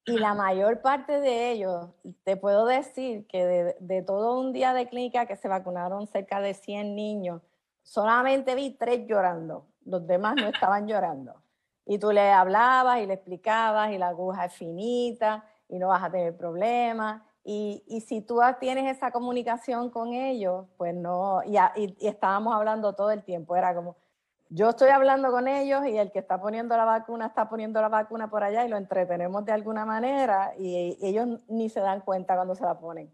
y 0.10 0.18
la 0.18 0.34
mayor 0.34 0.82
parte 0.82 1.20
de 1.20 1.52
ellos, 1.52 1.88
te 2.24 2.36
puedo 2.38 2.66
decir 2.66 3.28
que 3.28 3.46
de, 3.46 3.76
de, 3.80 4.02
todo 4.02 4.40
un 4.40 4.54
día 4.54 4.74
de 4.74 4.88
clínica 4.88 5.26
que 5.26 5.36
se 5.36 5.48
vacunaron 5.48 6.08
cerca 6.08 6.42
de 6.42 6.54
100 6.54 6.96
niños, 6.96 7.42
solamente 7.84 8.56
vi 8.56 8.72
tres 8.72 9.06
llorando, 9.08 9.68
los 9.86 10.06
demás 10.06 10.36
no 10.36 10.48
estaban 10.48 10.88
llorando. 10.88 11.36
Y 11.86 11.98
tú 11.98 12.12
le 12.12 12.30
hablabas 12.30 13.00
y 13.00 13.06
le 13.06 13.14
explicabas 13.16 13.92
y 13.92 13.98
la 13.98 14.10
aguja 14.10 14.46
es 14.46 14.54
finita 14.54 15.46
y 15.68 15.80
no 15.80 15.88
vas 15.88 16.04
a 16.04 16.12
tener 16.12 16.36
problemas 16.38 17.22
y, 17.44 17.84
y, 17.88 18.02
si 18.02 18.22
tú 18.22 18.40
tienes 18.60 18.96
esa 18.96 19.12
comunicación 19.12 19.90
con 19.90 20.14
ellos, 20.14 20.66
pues 20.78 20.94
no, 20.94 21.42
y, 21.44 21.58
y, 21.76 22.08
estábamos 22.08 22.54
hablando 22.54 22.94
todo 22.94 23.12
el 23.12 23.24
tiempo, 23.24 23.56
era 23.56 23.74
como, 23.74 23.96
yo 24.50 24.70
estoy 24.70 24.90
hablando 24.90 25.32
con 25.32 25.48
ellos 25.48 25.86
y 25.86 25.98
el 25.98 26.12
que 26.12 26.20
está 26.20 26.42
poniendo 26.42 26.76
la 26.76 26.86
vacuna 26.86 27.28
está 27.28 27.48
poniendo 27.48 27.80
la 27.82 27.88
vacuna 27.88 28.30
por 28.30 28.44
allá 28.44 28.66
y 28.66 28.70
lo 28.70 28.78
entretenemos 28.78 29.46
de 29.46 29.52
alguna 29.52 29.86
manera 29.86 30.54
y, 30.58 30.98
ellos 31.02 31.28
ni 31.48 31.70
se 31.70 31.80
dan 31.80 32.02
cuenta 32.02 32.36
cuando 32.36 32.56
se 32.56 32.64
la 32.64 32.80
ponen. 32.80 33.14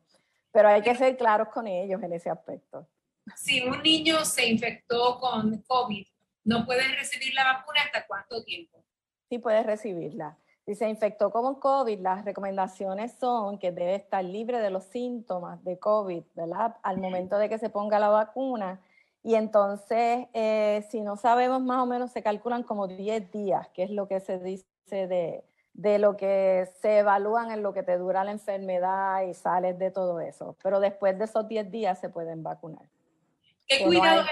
Pero 0.51 0.69
hay 0.69 0.81
que 0.81 0.95
ser 0.95 1.17
claros 1.17 1.49
con 1.49 1.67
ellos 1.67 2.01
en 2.01 2.13
ese 2.13 2.29
aspecto. 2.29 2.87
Si 3.35 3.61
un 3.67 3.83
niño 3.83 4.23
se 4.23 4.47
infectó 4.47 5.19
con 5.19 5.61
COVID, 5.63 6.07
¿no 6.45 6.65
puede 6.65 6.87
recibir 6.95 7.33
la 7.33 7.43
vacuna 7.43 7.81
hasta 7.85 8.07
cuánto 8.07 8.41
tiempo? 8.43 8.85
Sí, 9.27 9.37
puede 9.39 9.63
recibirla. 9.63 10.37
Si 10.65 10.73
se 10.73 10.87
infectó 10.87 11.31
con 11.31 11.55
COVID, 11.55 11.99
las 11.99 12.23
recomendaciones 12.23 13.13
son 13.19 13.59
que 13.59 13.71
debe 13.71 13.95
estar 13.95 14.23
libre 14.23 14.59
de 14.59 14.69
los 14.69 14.85
síntomas 14.85 15.61
de 15.65 15.77
COVID, 15.77 16.23
¿verdad? 16.33 16.77
Al 16.81 16.97
momento 16.97 17.37
de 17.37 17.49
que 17.49 17.57
se 17.57 17.69
ponga 17.69 17.99
la 17.99 18.09
vacuna. 18.09 18.81
Y 19.25 19.33
entonces, 19.33 20.27
eh, 20.33 20.85
si 20.91 21.01
no 21.01 21.17
sabemos 21.17 21.59
más 21.59 21.79
o 21.79 21.87
menos, 21.87 22.11
se 22.11 22.21
calculan 22.21 22.61
como 22.61 22.87
10 22.87 23.31
días, 23.31 23.67
que 23.69 23.81
es 23.81 23.89
lo 23.89 24.07
que 24.07 24.19
se 24.19 24.37
dice 24.37 24.67
de, 24.91 25.43
de 25.73 25.97
lo 25.97 26.15
que 26.15 26.69
se 26.79 26.99
evalúan 26.99 27.49
en 27.49 27.63
lo 27.63 27.73
que 27.73 27.81
te 27.81 27.97
dura 27.97 28.23
la 28.23 28.29
enfermedad 28.29 29.23
y 29.23 29.33
sales 29.33 29.79
de 29.79 29.89
todo 29.89 30.19
eso. 30.19 30.55
Pero 30.61 30.79
después 30.79 31.17
de 31.17 31.25
esos 31.25 31.47
10 31.47 31.71
días 31.71 31.99
se 31.99 32.09
pueden 32.09 32.43
vacunar. 32.43 32.87
¿Qué 33.67 33.83
cuidados 33.83 34.27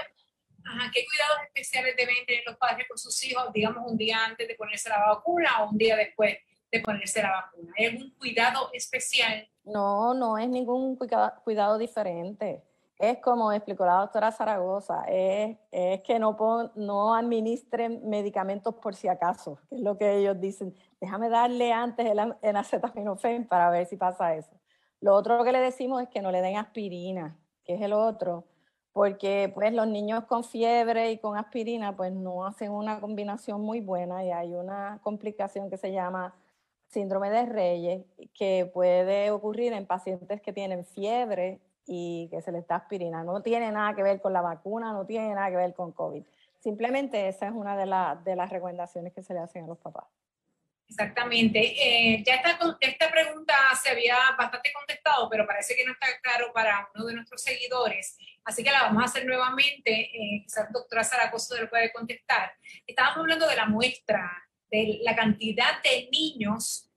Ajá, 0.64 0.90
¿Qué 0.94 1.04
cuidados 1.04 1.38
especiales 1.46 1.96
deben 1.96 2.14
tener 2.24 2.44
los 2.46 2.56
padres 2.56 2.86
con 2.88 2.96
sus 2.96 3.22
hijos, 3.24 3.52
digamos, 3.52 3.90
un 3.90 3.98
día 3.98 4.24
antes 4.24 4.46
de 4.46 4.54
ponerse 4.54 4.88
la 4.88 5.04
vacuna 5.08 5.64
o 5.64 5.70
un 5.70 5.76
día 5.76 5.96
después 5.96 6.38
de 6.70 6.80
ponerse 6.80 7.20
la 7.20 7.32
vacuna? 7.32 7.72
¿Hay 7.76 7.86
algún 7.86 8.10
cuidado 8.12 8.70
especial? 8.72 9.50
No, 9.64 10.14
no 10.14 10.38
es 10.38 10.48
ningún 10.48 10.96
cuidado, 10.96 11.78
diferente. 11.78 12.62
Es 12.98 13.18
como 13.18 13.50
explicó 13.52 13.84
la 13.84 13.96
doctora 13.96 14.30
Zaragoza, 14.30 15.04
es, 15.08 15.56
que 16.02 16.18
no, 16.18 16.36
no 16.76 17.14
administren 17.14 18.08
medicamentos 18.08 18.74
por 18.76 18.94
si 18.94 19.08
acaso, 19.08 19.58
que 19.68 19.76
es 19.76 19.80
lo 19.80 19.98
que 19.98 20.18
ellos 20.18 20.40
dicen. 20.40 20.74
Déjame 21.00 21.28
darle 21.28 21.72
antes 21.72 22.06
el, 22.06 22.34
el 22.40 22.56
acetaminofén 22.56 23.48
para 23.48 23.68
ver 23.70 23.86
si 23.86 23.96
pasa 23.96 24.34
eso. 24.36 24.52
Lo 25.00 25.14
otro 25.14 25.42
que 25.44 25.52
le 25.52 25.58
decimos 25.58 26.02
es 26.02 26.08
que 26.08 26.22
no 26.22 26.30
le 26.30 26.40
den 26.40 26.56
aspirina, 26.56 27.36
que 27.64 27.74
es 27.74 27.82
el 27.82 27.92
otro, 27.92 28.44
porque 28.92 29.50
pues 29.52 29.72
los 29.72 29.88
niños 29.88 30.24
con 30.24 30.44
fiebre 30.44 31.10
y 31.10 31.18
con 31.18 31.36
aspirina 31.36 31.96
pues 31.96 32.12
no 32.12 32.46
hacen 32.46 32.70
una 32.70 33.00
combinación 33.00 33.60
muy 33.60 33.80
buena 33.80 34.24
y 34.24 34.30
hay 34.30 34.54
una 34.54 35.00
complicación 35.02 35.68
que 35.68 35.76
se 35.76 35.90
llama 35.90 36.32
síndrome 36.86 37.28
de 37.28 37.44
Reyes 37.44 38.04
que 38.32 38.70
puede 38.72 39.32
ocurrir 39.32 39.72
en 39.72 39.84
pacientes 39.84 40.40
que 40.40 40.52
tienen 40.52 40.84
fiebre 40.84 41.60
y 41.86 42.28
que 42.30 42.40
se 42.40 42.52
les 42.52 42.66
da 42.66 42.76
aspirina. 42.76 43.22
No 43.24 43.42
tiene 43.42 43.70
nada 43.70 43.94
que 43.94 44.02
ver 44.02 44.20
con 44.20 44.32
la 44.32 44.40
vacuna, 44.40 44.92
no 44.92 45.06
tiene 45.06 45.34
nada 45.34 45.50
que 45.50 45.56
ver 45.56 45.74
con 45.74 45.92
COVID. 45.92 46.22
Simplemente 46.58 47.28
esa 47.28 47.46
es 47.46 47.52
una 47.52 47.76
de, 47.76 47.84
de 48.24 48.36
las 48.36 48.50
recomendaciones 48.50 49.12
que 49.12 49.22
se 49.22 49.34
le 49.34 49.40
hacen 49.40 49.64
a 49.64 49.66
los 49.66 49.78
papás. 49.78 50.06
Exactamente. 50.88 51.58
Eh, 51.60 52.22
ya 52.24 52.34
esta, 52.36 52.58
esta 52.80 53.10
pregunta 53.10 53.54
se 53.82 53.90
había 53.90 54.16
bastante 54.38 54.72
contestado, 54.72 55.28
pero 55.28 55.46
parece 55.46 55.74
que 55.74 55.84
no 55.84 55.92
está 55.92 56.06
claro 56.22 56.52
para 56.52 56.88
uno 56.94 57.06
de 57.06 57.14
nuestros 57.14 57.42
seguidores. 57.42 58.16
Así 58.44 58.62
que 58.62 58.70
la 58.70 58.82
vamos 58.82 59.02
a 59.02 59.06
hacer 59.06 59.26
nuevamente. 59.26 59.90
Eh, 59.90 60.42
quizás 60.44 60.70
doctora 60.72 61.04
Zaragoza 61.04 61.60
lo 61.60 61.68
puede 61.68 61.92
contestar. 61.92 62.52
Estábamos 62.86 63.18
hablando 63.18 63.48
de 63.48 63.56
la 63.56 63.66
muestra, 63.66 64.30
de 64.70 65.00
la 65.02 65.16
cantidad 65.16 65.82
de 65.82 66.08
niños 66.10 66.90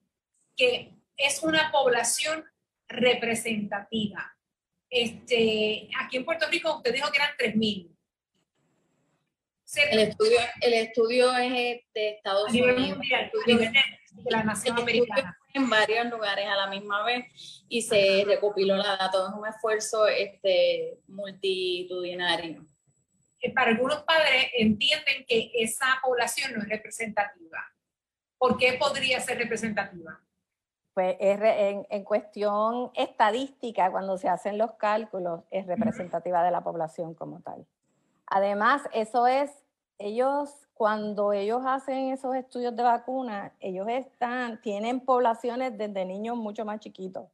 que 0.56 0.94
es 1.16 1.42
una 1.44 1.72
población 1.72 2.46
representativa. 2.88 4.37
Este, 4.90 5.90
aquí 6.00 6.18
en 6.18 6.26
Puerto 6.26 6.48
Rico 6.50 6.78
usted 6.78 6.94
dijo 6.94 7.12
que 7.12 7.18
eran 7.18 7.36
3.000. 7.38 7.98
El 9.92 10.00
estudio, 10.00 10.40
el 10.62 10.74
estudio 10.74 11.38
es 11.38 11.82
de 11.94 12.10
Estados 12.10 12.50
Unidos. 12.50 12.98
de 13.46 14.32
la 14.32 14.44
nación 14.44 14.78
americana. 14.80 15.38
En 15.54 15.70
varios 15.70 16.06
lugares 16.08 16.46
a 16.48 16.56
la 16.56 16.68
misma 16.68 17.04
vez 17.04 17.26
y 17.68 17.82
se 17.82 18.24
recopiló 18.26 18.78
la 18.78 18.96
data. 18.96 19.28
Es 19.28 19.34
un 19.36 19.48
esfuerzo 19.48 20.08
este, 20.08 21.00
multitudinario. 21.08 22.66
Eh, 23.42 23.54
para 23.54 23.72
algunos 23.72 24.04
padres 24.04 24.48
entienden 24.56 25.26
que 25.28 25.52
esa 25.56 26.00
población 26.02 26.54
no 26.54 26.62
es 26.62 26.70
representativa. 26.70 27.66
¿Por 28.38 28.58
qué 28.58 28.74
podría 28.74 29.20
ser 29.20 29.38
representativa? 29.38 30.22
Pues 30.98 31.16
en, 31.20 31.86
en, 31.92 32.04
cuestión 32.04 32.90
estadística, 32.96 33.92
cuando 33.92 34.18
se 34.18 34.30
hacen 34.30 34.58
los 34.58 34.72
cálculos, 34.72 35.42
es 35.52 35.68
representativa 35.68 36.42
de 36.42 36.50
la 36.50 36.64
población 36.64 37.14
como 37.14 37.40
tal. 37.42 37.68
Además, 38.26 38.82
eso 38.94 39.28
es, 39.28 39.52
ellos, 40.00 40.50
cuando 40.74 41.34
ellos 41.34 41.62
hacen 41.68 42.10
esos 42.10 42.34
estudios 42.34 42.76
de 42.76 42.82
vacuna, 42.82 43.54
ellos 43.60 43.86
están, 43.88 44.60
tienen 44.62 45.00
poblaciones 45.02 45.78
desde 45.78 46.04
niños 46.04 46.36
mucho 46.36 46.66
más 46.66 46.80
chiquitos. 46.80 47.28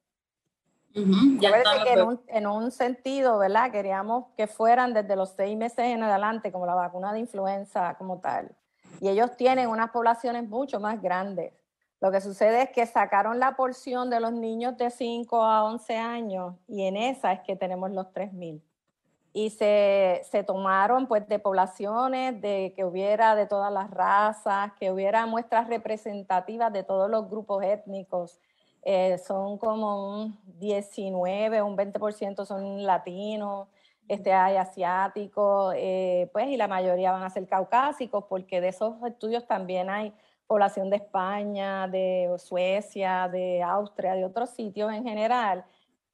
ya 0.93 1.83
que 1.85 1.93
en 1.93 2.01
un, 2.01 2.21
en 2.27 2.47
un, 2.47 2.69
sentido, 2.69 3.37
¿verdad? 3.37 3.71
Queríamos 3.71 4.25
que 4.35 4.47
fueran 4.47 4.93
desde 4.93 5.15
los 5.15 5.29
seis 5.29 5.57
meses 5.57 5.85
en 5.85 6.03
adelante, 6.03 6.51
como 6.51 6.65
la 6.65 6.75
vacuna 6.75 7.13
de 7.13 7.19
influenza 7.19 7.95
como 7.97 8.19
tal. 8.19 8.53
Y 8.99 9.07
ellos 9.07 9.37
tienen 9.37 9.69
unas 9.69 9.89
poblaciones 9.91 10.49
mucho 10.49 10.81
más 10.81 11.01
grandes. 11.01 11.53
Lo 12.03 12.11
que 12.11 12.19
sucede 12.19 12.63
es 12.63 12.69
que 12.71 12.85
sacaron 12.85 13.39
la 13.39 13.55
porción 13.55 14.09
de 14.09 14.19
los 14.19 14.33
niños 14.33 14.75
de 14.75 14.89
5 14.89 15.41
a 15.41 15.63
11 15.63 15.95
años 15.95 16.55
y 16.67 16.83
en 16.83 16.97
esa 16.97 17.31
es 17.31 17.39
que 17.43 17.55
tenemos 17.55 17.91
los 17.91 18.07
3.000. 18.07 18.61
y 19.31 19.49
se, 19.51 20.19
se, 20.29 20.43
tomaron 20.43 21.07
pues 21.07 21.25
de 21.29 21.39
poblaciones, 21.39 22.41
de 22.41 22.73
que 22.75 22.83
hubiera 22.83 23.35
de 23.35 23.45
todas 23.45 23.71
las 23.71 23.89
razas, 23.89 24.73
que 24.77 24.91
hubiera 24.91 25.25
muestras 25.27 25.69
representativas 25.69 26.73
de 26.73 26.83
todos 26.83 27.09
los 27.09 27.29
grupos 27.29 27.63
étnicos. 27.63 28.37
Eh, 28.81 29.17
son 29.19 29.57
como 29.57 30.23
un 30.23 30.37
19, 30.59 31.61
un 31.61 31.77
20% 31.77 32.45
son 32.45 32.83
latinos, 32.85 33.69
este, 34.09 34.33
hay 34.33 34.57
asiáticos, 34.57 35.73
eh, 35.77 36.29
pues, 36.33 36.47
y 36.47 36.57
la 36.57 36.67
mayoría 36.67 37.13
van 37.13 37.23
a 37.23 37.29
ser 37.29 37.47
caucásicos, 37.47 38.25
porque 38.25 38.59
de 38.59 38.67
esos 38.67 39.01
estudios 39.03 39.47
también 39.47 39.89
hay 39.89 40.13
población 40.47 40.89
de 40.89 40.97
España, 40.97 41.87
de 41.87 42.33
Suecia, 42.37 43.27
de 43.29 43.63
Austria, 43.63 44.13
de 44.13 44.25
otros 44.25 44.49
sitios 44.51 44.91
en 44.91 45.03
general. 45.03 45.65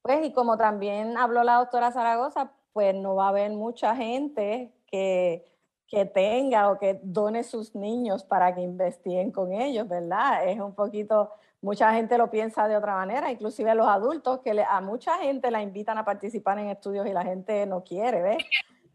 Pues, 0.02 0.26
y 0.26 0.32
como 0.32 0.58
también 0.58 1.18
habló 1.18 1.44
la 1.44 1.56
doctora 1.56 1.92
Zaragoza, 1.92 2.52
pues 2.74 2.96
no 2.96 3.16
va 3.16 3.26
a 3.26 3.30
haber 3.30 3.52
mucha 3.52 3.96
gente 3.96 4.74
que, 4.88 5.46
que 5.88 6.06
tenga 6.06 6.70
o 6.72 6.78
que 6.78 7.00
done 7.04 7.44
sus 7.44 7.76
niños 7.76 8.24
para 8.24 8.54
que 8.54 8.62
investiguen 8.62 9.32
con 9.32 9.52
ellos, 9.52 9.88
¿verdad? 9.88 10.48
Es 10.48 10.60
un 10.60 10.74
poquito, 10.76 11.32
mucha 11.62 11.92
gente 11.94 12.18
lo 12.18 12.30
piensa 12.30 12.68
de 12.68 12.78
otra 12.78 12.96
manera, 12.96 13.32
inclusive 13.32 13.74
los 13.76 13.88
adultos, 13.88 14.40
que 14.40 14.64
a 14.68 14.82
mucha 14.82 15.18
gente 15.18 15.52
la 15.52 15.62
invitan 15.62 15.98
a 15.98 16.06
participar 16.06 16.60
en 16.60 16.70
estudios 16.70 17.08
y 17.08 17.14
la 17.14 17.24
gente 17.24 17.66
no 17.66 17.84
quiere, 17.84 18.22
¿ves? 18.22 18.38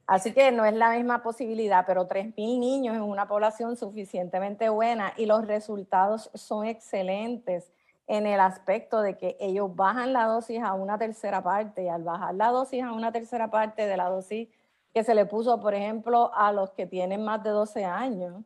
Así 0.06 0.32
que 0.32 0.52
no 0.52 0.64
es 0.66 0.74
la 0.74 0.90
misma 0.90 1.22
posibilidad, 1.22 1.84
pero 1.86 2.06
3.000 2.06 2.58
niños 2.58 2.94
es 2.94 3.00
una 3.00 3.26
población 3.26 3.76
suficientemente 3.76 4.68
buena 4.68 5.14
y 5.16 5.24
los 5.24 5.46
resultados 5.46 6.30
son 6.34 6.66
excelentes 6.66 7.72
en 8.06 8.26
el 8.26 8.40
aspecto 8.40 9.00
de 9.00 9.16
que 9.16 9.36
ellos 9.40 9.74
bajan 9.74 10.12
la 10.12 10.26
dosis 10.26 10.62
a 10.62 10.74
una 10.74 10.98
tercera 10.98 11.42
parte 11.42 11.84
y 11.84 11.88
al 11.88 12.02
bajar 12.02 12.34
la 12.34 12.48
dosis 12.48 12.82
a 12.82 12.92
una 12.92 13.12
tercera 13.12 13.50
parte 13.50 13.86
de 13.86 13.96
la 13.96 14.10
dosis 14.10 14.48
que 14.92 15.04
se 15.04 15.14
le 15.14 15.24
puso, 15.24 15.58
por 15.60 15.74
ejemplo, 15.74 16.30
a 16.34 16.52
los 16.52 16.70
que 16.72 16.86
tienen 16.86 17.24
más 17.24 17.42
de 17.42 17.50
12 17.50 17.84
años, 17.84 18.44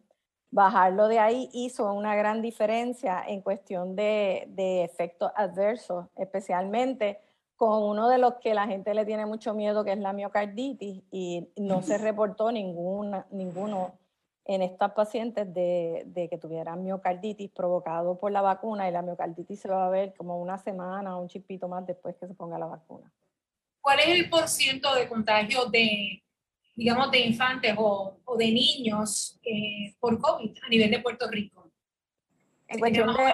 bajarlo 0.51 1.09
de 1.09 1.19
ahí 1.19 1.51
hizo 1.53 1.93
una 1.93 2.15
gran 2.15 2.41
diferencia 2.41 3.23
en 3.27 3.43
cuestión 3.43 3.97
de, 3.97 4.47
de 4.51 4.85
efectos 4.85 5.31
adversos, 5.35 6.07
especialmente 6.17 7.21
con 7.59 7.83
uno 7.83 8.09
de 8.09 8.19
los 8.19 8.35
que 8.35 8.55
la 8.55 8.69
gente 8.69 8.95
le 8.95 9.05
tiene 9.05 9.27
mucho 9.27 9.53
miedo, 9.53 9.85
que 9.85 9.93
es 9.93 9.99
la 9.99 10.13
miocarditis, 10.13 11.03
y 11.11 11.49
no 11.57 11.83
se 11.83 11.99
reportó 11.99 12.53
ninguna, 12.53 13.27
ninguno 13.33 13.99
en 14.45 14.63
estas 14.63 14.93
pacientes 14.93 15.53
de, 15.53 16.29
que 16.31 16.39
tuvieran 16.39 16.85
miocarditis 16.85 17.51
provocado 17.51 18.17
por 18.17 18.31
la 18.31 18.43
vacuna 18.43 18.89
y 18.89 18.93
la 18.93 19.03
miocarditis 19.03 19.61
se 19.61 19.69
va 19.69 19.87
a 19.87 19.91
ver 19.91 20.15
como 20.17 20.41
una 20.41 20.57
semana 20.57 21.19
o 21.19 21.23
un 21.23 21.29
chipito 21.29 21.67
más 21.67 21.85
después 21.85 22.15
que 22.17 22.29
se 22.29 22.35
ponga 22.35 22.59
la 22.59 22.67
vacuna. 22.67 23.13
¿Cuál 23.81 23.99
es 23.99 24.07
el 24.07 24.31
porciento 24.31 24.95
de 24.95 25.09
contagio 25.09 25.67
de, 25.67 26.23
digamos, 26.77 27.11
de 27.11 27.19
infantes 27.19 27.75
o, 27.77 28.19
de 28.39 28.53
niños 28.53 29.39
eh, 29.43 29.97
por 29.99 30.19
COVID 30.21 30.57
a 30.65 30.69
nivel 30.69 30.93
de 30.93 31.01
Puerto 31.01 31.29
Rico? 31.29 31.73
En 32.69 32.79
cuestión 32.79 33.09
de, 33.09 33.33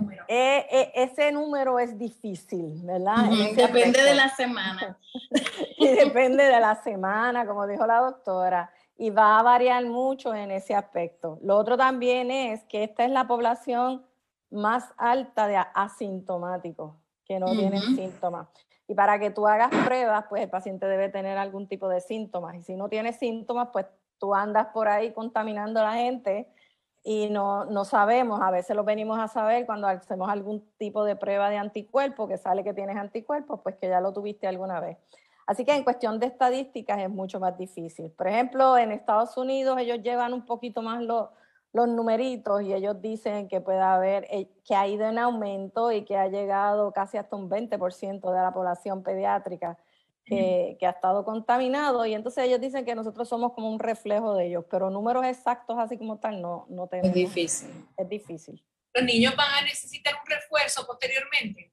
número. 0.00 0.24
Eh, 0.28 0.66
eh, 0.70 0.92
ese 0.94 1.32
número 1.32 1.78
es 1.78 1.98
difícil, 1.98 2.80
¿verdad? 2.82 3.30
Depende 3.54 4.02
de 4.02 4.14
la 4.14 4.28
semana. 4.28 4.98
y 5.78 5.88
depende 5.88 6.44
de 6.44 6.60
la 6.60 6.74
semana, 6.82 7.46
como 7.46 7.66
dijo 7.66 7.86
la 7.86 7.98
doctora 7.98 8.70
y 8.98 9.10
va 9.10 9.38
a 9.38 9.42
variar 9.42 9.84
mucho 9.84 10.34
en 10.34 10.50
ese 10.50 10.74
aspecto. 10.74 11.38
Lo 11.42 11.56
otro 11.56 11.76
también 11.76 12.30
es 12.30 12.64
que 12.64 12.84
esta 12.84 13.04
es 13.04 13.10
la 13.10 13.26
población 13.26 14.04
más 14.50 14.84
alta 14.96 15.46
de 15.46 15.56
asintomáticos, 15.74 16.94
que 17.24 17.38
no 17.38 17.50
tienen 17.52 17.82
síntomas. 17.82 18.48
Y 18.88 18.94
para 18.94 19.18
que 19.18 19.30
tú 19.30 19.46
hagas 19.46 19.70
pruebas, 19.84 20.24
pues 20.28 20.42
el 20.42 20.48
paciente 20.48 20.86
debe 20.86 21.08
tener 21.08 21.36
algún 21.36 21.66
tipo 21.66 21.88
de 21.88 22.00
síntomas. 22.00 22.54
Y 22.56 22.62
si 22.62 22.76
no 22.76 22.88
tiene 22.88 23.12
síntomas, 23.12 23.68
pues 23.72 23.86
tú 24.18 24.34
andas 24.34 24.68
por 24.68 24.88
ahí 24.88 25.12
contaminando 25.12 25.80
a 25.80 25.84
la 25.84 25.94
gente 25.94 26.48
y 27.08 27.30
no, 27.30 27.64
no 27.66 27.84
sabemos, 27.84 28.40
a 28.42 28.50
veces 28.50 28.74
lo 28.74 28.82
venimos 28.82 29.20
a 29.20 29.28
saber 29.28 29.64
cuando 29.64 29.86
hacemos 29.86 30.28
algún 30.28 30.68
tipo 30.76 31.04
de 31.04 31.14
prueba 31.14 31.48
de 31.50 31.56
anticuerpo, 31.56 32.26
que 32.26 32.36
sale 32.36 32.64
que 32.64 32.74
tienes 32.74 32.96
anticuerpos, 32.96 33.60
pues 33.62 33.76
que 33.76 33.88
ya 33.88 34.00
lo 34.00 34.12
tuviste 34.12 34.48
alguna 34.48 34.80
vez. 34.80 34.98
Así 35.46 35.64
que 35.64 35.72
en 35.72 35.84
cuestión 35.84 36.18
de 36.18 36.26
estadísticas 36.26 36.98
es 36.98 37.08
mucho 37.08 37.38
más 37.38 37.56
difícil. 37.56 38.10
Por 38.10 38.26
ejemplo, 38.26 38.76
en 38.76 38.90
Estados 38.90 39.36
Unidos 39.36 39.78
ellos 39.78 40.02
llevan 40.02 40.32
un 40.32 40.44
poquito 40.44 40.82
más 40.82 41.00
los, 41.00 41.28
los 41.72 41.86
numeritos 41.86 42.62
y 42.62 42.74
ellos 42.74 43.00
dicen 43.00 43.46
que 43.46 43.60
puede 43.60 43.82
haber, 43.82 44.26
eh, 44.28 44.50
que 44.64 44.74
ha 44.74 44.88
ido 44.88 45.06
en 45.06 45.20
aumento 45.20 45.92
y 45.92 46.04
que 46.04 46.16
ha 46.16 46.26
llegado 46.26 46.90
casi 46.90 47.18
hasta 47.18 47.36
un 47.36 47.48
20% 47.48 48.32
de 48.32 48.42
la 48.42 48.52
población 48.52 49.04
pediátrica 49.04 49.78
que, 50.26 50.76
ha 50.82 50.90
estado 50.90 51.24
contaminado 51.24 52.04
y 52.04 52.14
entonces 52.14 52.44
ellos 52.44 52.60
dicen 52.60 52.84
que 52.84 52.94
nosotros 52.94 53.28
somos 53.28 53.52
como 53.52 53.70
un 53.70 53.78
reflejo 53.78 54.34
de 54.34 54.46
ellos, 54.46 54.64
pero 54.68 54.90
números 54.90 55.24
exactos 55.24 55.78
así 55.78 55.96
como 55.96 56.18
tal 56.18 56.42
no, 56.42 56.66
no 56.68 56.88
tenemos. 56.88 57.10
Es 57.10 57.14
difícil. 57.14 57.86
Es 57.96 58.08
difícil. 58.08 58.64
¿Los 58.92 59.04
niños 59.04 59.34
van 59.36 59.52
a 59.54 59.62
necesitar 59.62 60.14
un 60.14 60.28
refuerzo 60.28 60.86
posteriormente? 60.86 61.72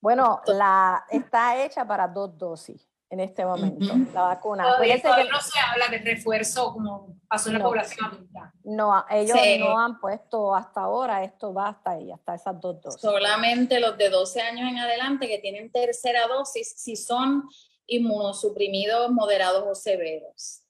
Bueno, 0.00 0.42
la, 0.46 1.04
está 1.10 1.64
hecha 1.64 1.86
para 1.86 2.08
dos 2.08 2.36
dosis 2.36 2.93
en 3.14 3.20
este 3.20 3.44
momento, 3.44 3.94
la 4.12 4.22
vacuna. 4.22 4.64
Todavía, 4.64 4.96
no 4.96 5.40
se 5.40 5.58
habla 5.58 5.88
de 5.88 5.98
refuerzo 5.98 6.72
como 6.72 7.16
pasó 7.26 7.48
en 7.48 7.58
la 7.58 7.64
población 7.64 8.06
adulta. 8.06 8.52
No, 8.64 9.04
ellos 9.10 9.38
no 9.58 9.78
han 9.78 9.98
puesto 9.98 10.54
hasta 10.54 10.82
ahora, 10.82 11.24
esto 11.24 11.54
va 11.54 11.68
hasta 11.68 11.92
ahí, 11.92 12.12
hasta 12.12 12.34
esas 12.34 12.60
dos 12.60 12.80
dosis. 12.82 13.00
Solamente 13.00 13.80
los 13.80 13.96
de 13.96 14.10
12 14.10 14.40
años 14.42 14.70
en 14.70 14.78
adelante 14.78 15.26
que 15.28 15.38
tienen 15.38 15.70
tercera 15.70 16.26
dosis, 16.26 16.74
si 16.76 16.96
son 16.96 17.48
inmunosuprimidos 17.86 19.10
moderados 19.10 19.64
o 19.66 19.74
severos. 19.74 20.62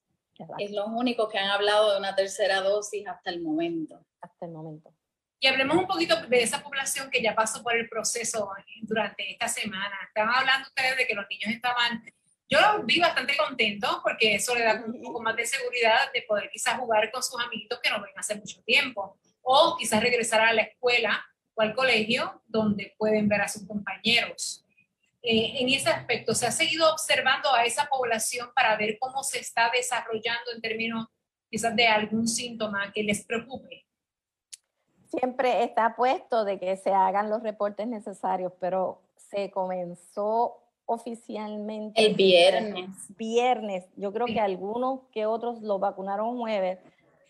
Es 0.59 0.72
los 0.72 0.88
únicos 0.88 1.30
que 1.30 1.38
han 1.38 1.50
hablado 1.50 1.92
de 1.92 1.98
una 1.98 2.14
tercera 2.14 2.61
dosis 2.61 3.07
hasta 3.07 3.30
el 3.30 3.40
momento. 3.40 4.04
Hasta 4.20 4.46
el 4.46 4.52
momento. 4.52 4.92
Y 5.44 5.46
hablemos 5.46 5.76
un 5.76 5.87
poquito 5.87 6.16
de 6.26 6.42
esa 6.42 6.62
población 6.62 7.11
que 7.11 7.22
ya 7.22 7.35
pasó 7.35 7.62
por 7.62 7.76
el 7.76 7.87
proceso 7.87 8.50
durante 8.80 9.30
esta 9.30 9.46
semana. 9.46 9.94
Estaban 10.09 10.35
hablando 10.35 10.68
ustedes 10.68 10.96
de 10.96 11.07
que 11.07 11.14
los 11.14 11.26
niños 11.28 11.50
estaban, 11.50 12.02
yo 12.48 12.61
los 12.61 12.87
vi 12.87 13.00
bastante 13.00 13.37
contentos 13.37 14.00
porque 14.02 14.35
eso 14.35 14.54
le 14.54 14.64
da 14.64 14.83
un 14.87 15.02
poco 15.02 15.22
más 15.22 15.37
de 15.37 15.46
seguridad 15.46 16.12
de 16.12 16.22
poder 16.22 16.50
quizás 16.50 16.78
jugar 16.78 17.11
con 17.11 17.22
sus 17.22 17.40
amiguitos 17.40 17.80
que 17.80 17.90
no 17.90 18.00
ven 18.00 18.12
hace 18.16 18.35
mucho 18.35 18.62
tiempo 18.62 19.18
o 19.42 19.76
quizás 19.78 20.02
regresar 20.02 20.40
a 20.40 20.52
la 20.52 20.62
escuela 20.62 21.24
o 21.54 21.62
al 21.62 21.74
colegio 21.74 22.42
donde 22.46 22.94
pueden 22.98 23.28
ver 23.28 23.42
a 23.42 23.48
sus 23.48 23.66
compañeros. 23.66 24.64
Eh, 25.22 25.61
en 25.61 25.68
ese 25.70 25.88
aspecto, 25.88 26.35
¿se 26.35 26.46
ha 26.46 26.52
seguido 26.52 26.90
observando 26.92 27.52
a 27.52 27.64
esa 27.64 27.87
población 27.87 28.50
para 28.54 28.76
ver 28.76 28.98
cómo 28.98 29.22
se 29.22 29.38
está 29.38 29.70
desarrollando 29.72 30.52
en 30.54 30.61
términos 30.61 31.07
quizás 31.50 31.74
de 31.74 31.87
algún 31.87 32.28
síntoma 32.28 32.92
que 32.92 33.02
les 33.02 33.24
preocupe? 33.24 33.85
siempre 35.18 35.62
está 35.64 35.94
puesto 35.96 36.44
de 36.44 36.59
que 36.59 36.76
se 36.76 36.92
hagan 36.92 37.30
los 37.30 37.42
reportes 37.42 37.87
necesarios, 37.87 38.52
pero 38.61 39.02
se 39.16 39.50
comenzó 39.50 40.63
oficialmente 40.87 42.05
el 42.05 42.14
viernes. 42.14 42.90
Viernes. 43.16 43.85
Yo 43.97 44.12
creo 44.12 44.27
que 44.27 44.40
algunos 44.40 45.01
que 45.12 45.27
otros 45.27 45.61
lo 45.62 45.79
vacunaron 45.79 46.37
jueves, 46.38 46.79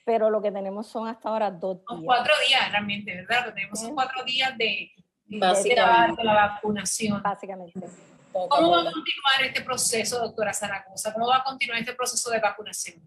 pero 0.04 0.30
lo 0.30 0.42
que 0.42 0.50
tenemos 0.50 0.86
son 0.86 1.08
hasta 1.08 1.28
ahora 1.28 1.50
dos 1.50 1.78
días. 1.78 2.02
cuatro 2.04 2.34
días 2.48 2.70
realmente, 2.70 3.14
¿verdad? 3.14 3.40
Lo 3.40 3.46
que 3.46 3.52
tenemos 3.52 3.80
son 3.80 3.94
cuatro 3.94 4.24
días 4.24 4.56
de, 4.58 4.90
de 5.26 5.74
la 5.76 6.34
vacunación. 6.34 7.22
Básicamente. 7.22 7.86
¿Cómo 8.32 8.70
va 8.70 8.80
a 8.80 8.84
continuar 8.84 9.42
este 9.44 9.60
proceso, 9.60 10.18
doctora 10.18 10.52
Zaragoza? 10.52 11.12
¿Cómo 11.12 11.28
va 11.28 11.36
a 11.36 11.44
continuar 11.44 11.80
este 11.80 11.94
proceso 11.94 12.30
de 12.30 12.40
vacunación? 12.40 13.00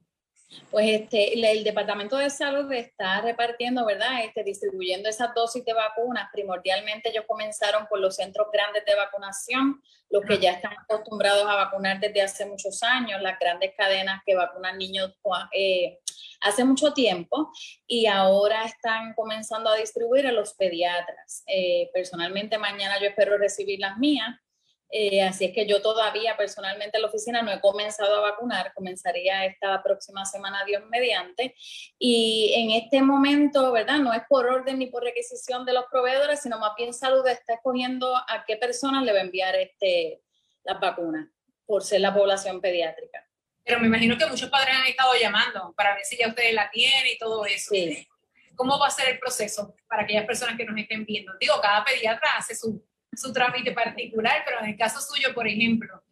Pues 0.71 0.85
este, 0.89 1.33
el, 1.33 1.63
Departamento 1.63 2.17
de 2.17 2.29
Salud 2.29 2.71
está 2.71 3.21
repartiendo, 3.21 3.85
¿verdad? 3.85 4.23
Este, 4.23 4.43
distribuyendo 4.43 5.09
esas 5.09 5.33
dosis 5.33 5.63
de 5.65 5.73
vacunas. 5.73 6.29
Primordialmente 6.31 7.09
ellos 7.09 7.25
comenzaron 7.27 7.87
por 7.87 7.99
los 7.99 8.15
centros 8.15 8.47
grandes 8.51 8.85
de 8.85 8.95
vacunación, 8.95 9.81
los 10.09 10.23
que 10.23 10.37
ya 10.39 10.51
están 10.51 10.73
acostumbrados 10.73 11.45
a 11.47 11.55
vacunar 11.55 11.99
desde 11.99 12.21
hace 12.21 12.45
muchos 12.45 12.81
años, 12.83 13.21
las 13.21 13.37
grandes 13.39 13.73
cadenas 13.75 14.21
que 14.25 14.35
vacunan 14.35 14.77
niños 14.77 15.13
eh, 15.51 15.99
hace 16.41 16.63
mucho 16.63 16.93
tiempo 16.93 17.51
y 17.85 18.05
ahora 18.05 18.63
están 18.65 19.13
comenzando 19.15 19.69
a 19.69 19.75
distribuir 19.75 20.27
a 20.27 20.31
los 20.31 20.53
pediatras. 20.53 21.43
Eh, 21.47 21.89
personalmente 21.93 22.57
mañana 22.57 22.99
yo 23.01 23.07
espero 23.07 23.37
recibir 23.37 23.79
las 23.79 23.97
mías 23.97 24.39
eh, 24.89 25.21
así 25.21 25.45
es 25.45 25.53
que 25.53 25.67
yo 25.67 25.81
todavía 25.81 26.37
personalmente 26.37 26.97
en 26.97 27.01
la 27.01 27.09
oficina 27.09 27.41
no 27.41 27.51
he 27.51 27.59
comenzado 27.59 28.15
a 28.15 28.21
vacunar, 28.21 28.73
comenzaría 28.73 29.45
esta 29.45 29.83
próxima 29.83 30.23
semana, 30.25 30.63
Dios 30.65 30.83
mediante. 30.89 31.55
Y 31.99 32.53
en 32.55 32.71
este 32.71 33.01
momento, 33.01 33.71
¿verdad? 33.71 33.99
No 33.99 34.13
es 34.13 34.21
por 34.29 34.45
orden 34.45 34.79
ni 34.79 34.87
por 34.87 35.03
requisición 35.03 35.65
de 35.65 35.73
los 35.73 35.85
proveedores, 35.91 36.41
sino 36.41 36.57
más 36.57 36.71
bien 36.77 36.93
salud 36.93 37.27
está 37.27 37.55
escogiendo 37.55 38.15
a 38.15 38.45
qué 38.47 38.55
personas 38.55 39.03
le 39.03 39.11
va 39.11 39.19
a 39.19 39.23
enviar 39.23 39.55
este, 39.55 40.21
las 40.63 40.79
vacunas, 40.79 41.27
por 41.65 41.83
ser 41.83 42.01
la 42.01 42.13
población 42.13 42.61
pediátrica. 42.61 43.27
Pero 43.65 43.81
me 43.81 43.87
imagino 43.87 44.17
que 44.17 44.25
muchos 44.25 44.49
padres 44.49 44.75
han 44.75 44.85
estado 44.85 45.13
llamando 45.19 45.73
para 45.75 45.93
ver 45.95 46.05
si 46.05 46.15
ya 46.15 46.29
ustedes 46.29 46.53
la 46.53 46.69
tienen 46.69 47.05
y 47.07 47.17
todo 47.17 47.45
eso. 47.45 47.71
Sí. 47.71 48.07
¿Cómo 48.55 48.79
va 48.79 48.87
a 48.87 48.91
ser 48.91 49.09
el 49.09 49.19
proceso 49.19 49.75
para 49.87 50.03
aquellas 50.03 50.25
personas 50.25 50.55
que 50.55 50.65
nos 50.65 50.79
estén 50.79 51.05
viendo? 51.05 51.33
Digo, 51.39 51.59
cada 51.61 51.83
pediatra 51.83 52.31
hace 52.37 52.55
su 52.55 52.81
su 53.17 53.33
trámite 53.33 53.71
particular, 53.71 54.43
pero 54.45 54.59
en 54.59 54.67
el 54.67 54.77
caso 54.77 55.01
suyo, 55.01 55.33
por 55.33 55.47
ejemplo, 55.47 56.03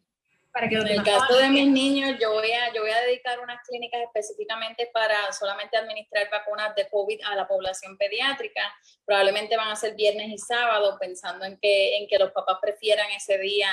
en 0.58 0.88
el 0.88 1.02
caso 1.02 1.36
de 1.36 1.48
mis 1.50 1.68
niños, 1.68 2.16
yo 2.18 2.32
voy, 2.32 2.50
a, 2.50 2.72
yo 2.72 2.80
voy 2.80 2.90
a 2.90 3.00
dedicar 3.02 3.38
unas 3.40 3.62
clínicas 3.66 4.00
específicamente 4.02 4.88
para 4.92 5.30
solamente 5.32 5.76
administrar 5.76 6.30
vacunas 6.30 6.74
de 6.74 6.88
COVID 6.88 7.20
a 7.24 7.34
la 7.34 7.46
población 7.46 7.98
pediátrica. 7.98 8.62
Probablemente 9.04 9.56
van 9.56 9.68
a 9.68 9.76
ser 9.76 9.94
viernes 9.94 10.28
y 10.28 10.38
sábado, 10.38 10.96
pensando 10.98 11.44
en 11.44 11.58
que, 11.58 11.98
en 11.98 12.08
que 12.08 12.18
los 12.18 12.32
papás 12.32 12.56
prefieran 12.60 13.06
ese 13.10 13.38
día 13.38 13.68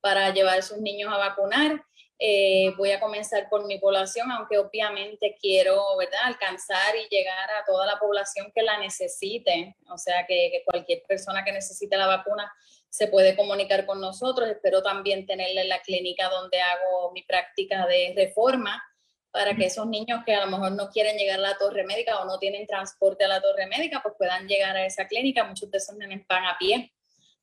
para 0.00 0.30
llevar 0.30 0.58
a 0.58 0.62
sus 0.62 0.78
niños 0.78 1.12
a 1.12 1.18
vacunar. 1.18 1.84
Eh, 2.18 2.72
voy 2.76 2.92
a 2.92 3.00
comenzar 3.00 3.48
por 3.48 3.66
mi 3.66 3.78
población, 3.78 4.30
aunque 4.30 4.58
obviamente 4.58 5.36
quiero 5.40 5.82
¿verdad? 5.98 6.20
alcanzar 6.24 6.94
y 6.96 7.08
llegar 7.08 7.50
a 7.50 7.64
toda 7.64 7.84
la 7.86 7.98
población 7.98 8.52
que 8.54 8.62
la 8.62 8.78
necesite. 8.78 9.76
O 9.90 9.98
sea, 9.98 10.24
que, 10.26 10.50
que 10.52 10.62
cualquier 10.64 11.02
persona 11.08 11.44
que 11.44 11.52
necesite 11.52 11.96
la 11.96 12.06
vacuna 12.06 12.52
se 12.88 13.08
puede 13.08 13.34
comunicar 13.34 13.86
con 13.86 14.00
nosotros. 14.00 14.48
Espero 14.48 14.82
también 14.82 15.26
tenerla 15.26 15.62
en 15.62 15.68
la 15.68 15.80
clínica 15.80 16.28
donde 16.28 16.60
hago 16.60 17.10
mi 17.12 17.22
práctica 17.22 17.86
de 17.86 18.12
reforma 18.14 18.82
para 19.32 19.56
que 19.56 19.64
esos 19.64 19.86
niños 19.86 20.22
que 20.26 20.34
a 20.34 20.44
lo 20.44 20.50
mejor 20.50 20.72
no 20.72 20.90
quieren 20.90 21.16
llegar 21.16 21.38
a 21.38 21.42
la 21.42 21.58
torre 21.58 21.84
médica 21.84 22.20
o 22.20 22.26
no 22.26 22.38
tienen 22.38 22.66
transporte 22.66 23.24
a 23.24 23.28
la 23.28 23.40
torre 23.40 23.66
médica, 23.66 24.00
pues 24.02 24.14
puedan 24.18 24.46
llegar 24.46 24.76
a 24.76 24.84
esa 24.84 25.08
clínica. 25.08 25.44
Muchos 25.44 25.70
de 25.70 25.78
esos 25.78 25.96
niños 25.96 26.20
van 26.28 26.44
a 26.44 26.58
pie 26.58 26.92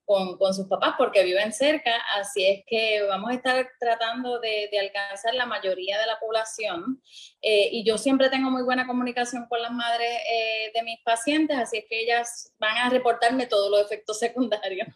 con, 0.10 0.54
sus 0.56 0.65
papás 0.65 0.95
porque 0.98 1.24
viven 1.24 1.54
cerca, 1.54 1.91
así 2.17 2.43
es 2.43 2.63
que 2.65 3.04
vamos 3.08 3.30
a 3.30 3.36
estar 3.36 3.69
tratando 3.80 4.39
de, 4.39 4.67
alcanzar 4.80 5.36
la 5.36 5.45
mayoría 5.45 6.00
de 6.00 6.08
la 6.08 6.19
población 6.19 7.00
eh, 7.43 7.69
y 7.72 7.84
yo 7.84 8.00
siempre 8.00 8.30
tengo 8.30 8.50
muy 8.50 8.63
buena 8.63 8.88
comunicación 8.88 9.45
con 9.48 9.62
las 9.62 9.72
madres 9.72 10.10
eh, 10.32 10.72
de 10.74 10.82
mis 10.82 11.00
pacientes, 11.02 11.56
así 11.60 11.78
es 11.78 11.86
que 11.88 12.02
ellas 12.02 12.52
van 12.60 12.76
a 12.78 12.89
reportarme 12.89 13.45
todos 13.45 13.69
los 13.69 13.82
efectos 13.82 14.17
secundarios. 14.17 14.88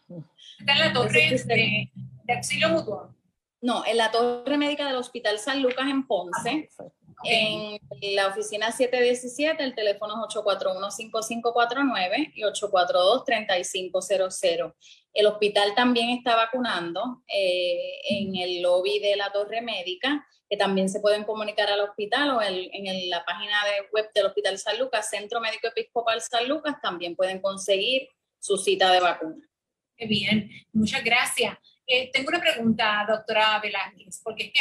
¿Está 0.58 0.72
en 0.72 0.78
la 0.80 0.92
torre 0.92 1.30
de, 1.44 1.90
de 2.24 2.34
auxilio 2.34 2.70
mutuo? 2.70 3.14
No, 3.60 3.86
en 3.86 3.96
la 3.96 4.10
torre 4.10 4.58
médica 4.58 4.84
del 4.84 4.96
Hospital 4.96 5.38
San 5.38 5.62
Lucas 5.62 5.88
en 5.88 6.08
Ponce. 6.08 6.68
Ah, 6.80 6.84
en 7.22 7.78
la 8.14 8.28
oficina 8.28 8.72
717, 8.72 9.62
el 9.62 9.74
teléfono 9.74 10.14
es 10.14 10.20
841-5549 10.34 12.32
y 12.34 12.42
842-3500. 12.42 14.74
El 15.12 15.26
hospital 15.26 15.74
también 15.74 16.08
está 16.10 16.36
vacunando 16.36 17.22
eh, 17.28 18.00
en 18.10 18.36
el 18.36 18.60
lobby 18.62 18.98
de 18.98 19.16
la 19.16 19.32
torre 19.32 19.62
médica, 19.62 20.26
que 20.48 20.56
también 20.56 20.88
se 20.88 21.00
pueden 21.00 21.24
comunicar 21.24 21.68
al 21.70 21.80
hospital 21.80 22.30
o 22.30 22.40
en 22.42 23.10
la 23.10 23.24
página 23.24 23.56
de 23.64 23.88
web 23.92 24.10
del 24.14 24.26
Hospital 24.26 24.58
San 24.58 24.78
Lucas, 24.78 25.08
Centro 25.08 25.40
Médico 25.40 25.68
Episcopal 25.68 26.20
San 26.20 26.46
Lucas, 26.48 26.74
también 26.82 27.16
pueden 27.16 27.40
conseguir 27.40 28.10
su 28.38 28.58
cita 28.58 28.92
de 28.92 29.00
vacuna. 29.00 29.48
Qué 29.96 30.06
bien, 30.06 30.50
muchas 30.72 31.02
gracias. 31.04 31.56
Eh, 31.86 32.10
tengo 32.12 32.28
una 32.28 32.40
pregunta, 32.40 33.06
doctora 33.08 33.58
Velázquez, 33.60 34.20
porque 34.22 34.44
es 34.44 34.52
que 34.52 34.60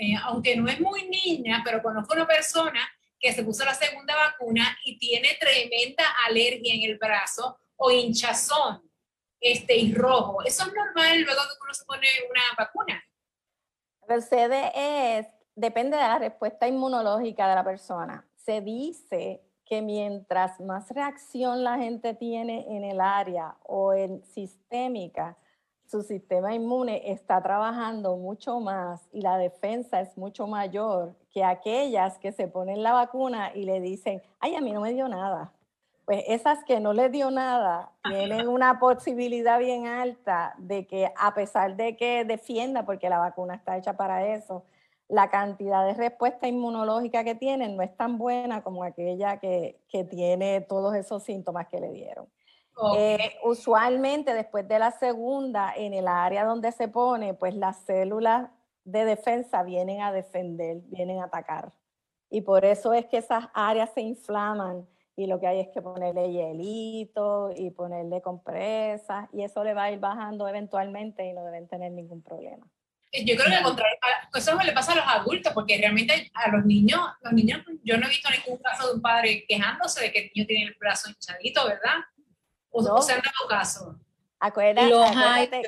eh, 0.00 0.14
aunque 0.22 0.54
no 0.54 0.68
es 0.68 0.80
muy 0.80 1.08
niña, 1.08 1.60
pero 1.64 1.82
conozco 1.82 2.14
una 2.14 2.24
persona 2.24 2.88
que 3.18 3.32
se 3.32 3.42
puso 3.42 3.64
la 3.64 3.74
segunda 3.74 4.14
vacuna 4.14 4.78
y 4.84 4.96
tiene 4.96 5.36
tremenda 5.40 6.04
alergia 6.24 6.72
en 6.72 6.88
el 6.88 6.98
brazo 6.98 7.58
o 7.74 7.90
hinchazón 7.90 8.88
este, 9.40 9.76
y 9.76 9.92
rojo. 9.92 10.40
¿Eso 10.44 10.68
es 10.68 10.72
normal 10.72 11.20
luego 11.22 11.40
que 11.40 11.64
uno 11.64 11.74
se 11.74 11.84
pone 11.84 12.06
una 12.30 12.42
vacuna? 12.56 13.02
CD 14.22 14.70
es, 15.18 15.26
depende 15.56 15.96
de 15.96 16.02
la 16.04 16.20
respuesta 16.20 16.68
inmunológica 16.68 17.48
de 17.48 17.56
la 17.56 17.64
persona. 17.64 18.24
Se 18.36 18.60
dice 18.60 19.42
que 19.64 19.82
mientras 19.82 20.60
más 20.60 20.88
reacción 20.90 21.64
la 21.64 21.76
gente 21.76 22.14
tiene 22.14 22.66
en 22.68 22.84
el 22.84 23.00
área 23.00 23.56
o 23.64 23.92
en 23.94 24.22
sistémica, 24.22 25.36
su 25.88 26.02
sistema 26.02 26.54
inmune 26.54 27.10
está 27.10 27.42
trabajando 27.42 28.16
mucho 28.16 28.60
más 28.60 29.08
y 29.10 29.22
la 29.22 29.38
defensa 29.38 30.00
es 30.00 30.18
mucho 30.18 30.46
mayor 30.46 31.14
que 31.30 31.42
aquellas 31.42 32.18
que 32.18 32.30
se 32.30 32.46
ponen 32.46 32.82
la 32.82 32.92
vacuna 32.92 33.52
y 33.54 33.64
le 33.64 33.80
dicen, 33.80 34.22
ay, 34.38 34.54
a 34.54 34.60
mí 34.60 34.72
no 34.72 34.82
me 34.82 34.92
dio 34.92 35.08
nada. 35.08 35.52
Pues 36.04 36.24
esas 36.28 36.62
que 36.64 36.78
no 36.80 36.92
les 36.92 37.10
dio 37.10 37.30
nada 37.30 37.90
tienen 38.02 38.48
una 38.48 38.78
posibilidad 38.78 39.58
bien 39.58 39.86
alta 39.86 40.54
de 40.58 40.86
que 40.86 41.10
a 41.16 41.34
pesar 41.34 41.76
de 41.76 41.96
que 41.96 42.24
defienda, 42.24 42.84
porque 42.84 43.08
la 43.08 43.18
vacuna 43.18 43.54
está 43.54 43.78
hecha 43.78 43.94
para 43.94 44.26
eso, 44.26 44.64
la 45.08 45.30
cantidad 45.30 45.86
de 45.86 45.94
respuesta 45.94 46.46
inmunológica 46.48 47.24
que 47.24 47.34
tienen 47.34 47.76
no 47.76 47.82
es 47.82 47.96
tan 47.96 48.18
buena 48.18 48.62
como 48.62 48.84
aquella 48.84 49.38
que, 49.38 49.80
que 49.88 50.04
tiene 50.04 50.60
todos 50.60 50.94
esos 50.94 51.22
síntomas 51.22 51.66
que 51.68 51.80
le 51.80 51.92
dieron. 51.92 52.26
Eh, 52.96 53.36
usualmente 53.44 54.34
después 54.34 54.66
de 54.68 54.78
la 54.78 54.92
segunda, 54.92 55.72
en 55.76 55.94
el 55.94 56.06
área 56.06 56.44
donde 56.44 56.72
se 56.72 56.88
pone, 56.88 57.34
pues 57.34 57.54
las 57.54 57.78
células 57.84 58.50
de 58.84 59.04
defensa 59.04 59.62
vienen 59.62 60.00
a 60.00 60.12
defender, 60.12 60.78
vienen 60.86 61.20
a 61.20 61.24
atacar. 61.24 61.72
Y 62.30 62.42
por 62.42 62.64
eso 62.64 62.92
es 62.92 63.06
que 63.06 63.18
esas 63.18 63.46
áreas 63.54 63.90
se 63.94 64.00
inflaman 64.00 64.86
y 65.16 65.26
lo 65.26 65.40
que 65.40 65.46
hay 65.46 65.60
es 65.60 65.68
que 65.68 65.82
ponerle 65.82 66.30
hielito 66.30 67.50
y 67.56 67.70
ponerle 67.70 68.22
compresas 68.22 69.28
y 69.32 69.42
eso 69.42 69.64
le 69.64 69.74
va 69.74 69.84
a 69.84 69.90
ir 69.90 69.98
bajando 69.98 70.46
eventualmente 70.46 71.24
y 71.26 71.32
no 71.32 71.44
deben 71.44 71.66
tener 71.66 71.90
ningún 71.90 72.22
problema. 72.22 72.66
Eh, 73.10 73.24
yo 73.24 73.34
creo 73.36 73.48
que 73.48 73.56
al 73.56 73.64
contrario, 73.64 73.96
eso 74.34 74.54
le 74.62 74.72
pasa 74.72 74.92
a 74.92 74.96
los 74.96 75.04
adultos, 75.06 75.52
porque 75.54 75.78
realmente 75.78 76.30
a 76.34 76.50
los 76.50 76.64
niños, 76.64 77.00
los 77.22 77.32
niños, 77.32 77.64
yo 77.82 77.96
no 77.96 78.06
he 78.06 78.10
visto 78.10 78.28
ningún 78.30 78.62
caso 78.62 78.88
de 78.88 78.94
un 78.94 79.02
padre 79.02 79.44
quejándose 79.48 80.02
de 80.02 80.12
que 80.12 80.18
el 80.20 80.30
niño 80.34 80.46
tiene 80.46 80.64
el 80.64 80.76
brazo 80.78 81.08
hinchadito, 81.08 81.66
¿verdad? 81.66 81.96
¿O, 82.70 82.82
no. 82.82 83.02
se 83.02 83.12
han 83.12 83.20
dado 83.20 83.48
caso? 83.48 83.96
Acuérdate, 84.40 85.62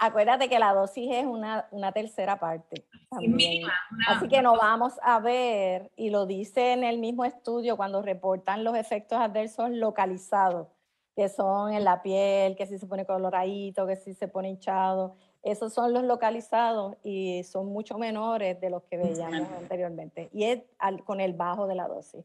acuérdate, 0.00 0.48
que 0.48 0.58
la 0.58 0.74
dosis 0.74 1.08
es 1.12 1.24
una, 1.24 1.68
una 1.70 1.92
tercera 1.92 2.38
parte. 2.38 2.86
Mínima, 3.20 3.72
Así 4.08 4.28
que 4.28 4.42
no 4.42 4.56
vamos 4.56 4.94
a 5.02 5.20
ver, 5.20 5.92
y 5.96 6.10
lo 6.10 6.26
dice 6.26 6.72
en 6.72 6.82
el 6.82 6.98
mismo 6.98 7.24
estudio 7.24 7.76
cuando 7.76 8.02
reportan 8.02 8.64
los 8.64 8.76
efectos 8.76 9.18
adversos 9.18 9.70
localizados, 9.70 10.68
que 11.14 11.28
son 11.28 11.72
en 11.72 11.84
la 11.84 12.02
piel, 12.02 12.56
que 12.56 12.66
si 12.66 12.78
se 12.78 12.86
pone 12.86 13.06
coloradito, 13.06 13.86
que 13.86 13.96
si 13.96 14.12
se 14.14 14.28
pone 14.28 14.50
hinchado. 14.50 15.14
Esos 15.42 15.72
son 15.72 15.92
los 15.92 16.02
localizados 16.02 16.96
y 17.04 17.44
son 17.44 17.68
mucho 17.68 17.96
menores 17.98 18.60
de 18.60 18.68
los 18.68 18.82
que 18.82 18.96
veíamos 18.96 19.48
anteriormente. 19.56 20.28
Y 20.32 20.44
es 20.44 20.62
con 21.04 21.20
el 21.20 21.34
bajo 21.34 21.68
de 21.68 21.76
la 21.76 21.86
dosis. 21.86 22.24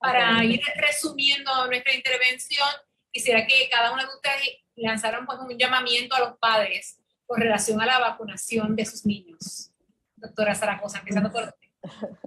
Para 0.00 0.44
ir 0.44 0.60
resumiendo 0.76 1.66
nuestra 1.66 1.94
intervención, 1.94 2.68
quisiera 3.12 3.46
que 3.46 3.68
cada 3.70 3.92
uno 3.92 4.02
de 4.02 4.14
ustedes 4.14 4.64
lanzaran 4.76 5.26
pues, 5.26 5.38
un 5.38 5.56
llamamiento 5.56 6.14
a 6.14 6.20
los 6.20 6.38
padres 6.38 6.98
con 7.26 7.40
relación 7.40 7.80
a 7.80 7.86
la 7.86 7.98
vacunación 7.98 8.76
de 8.76 8.84
sus 8.84 9.06
niños. 9.06 9.70
Doctora 10.16 10.54
Zaragoza, 10.54 10.98
empezando 10.98 11.30
por 11.30 11.44
usted. 11.44 11.68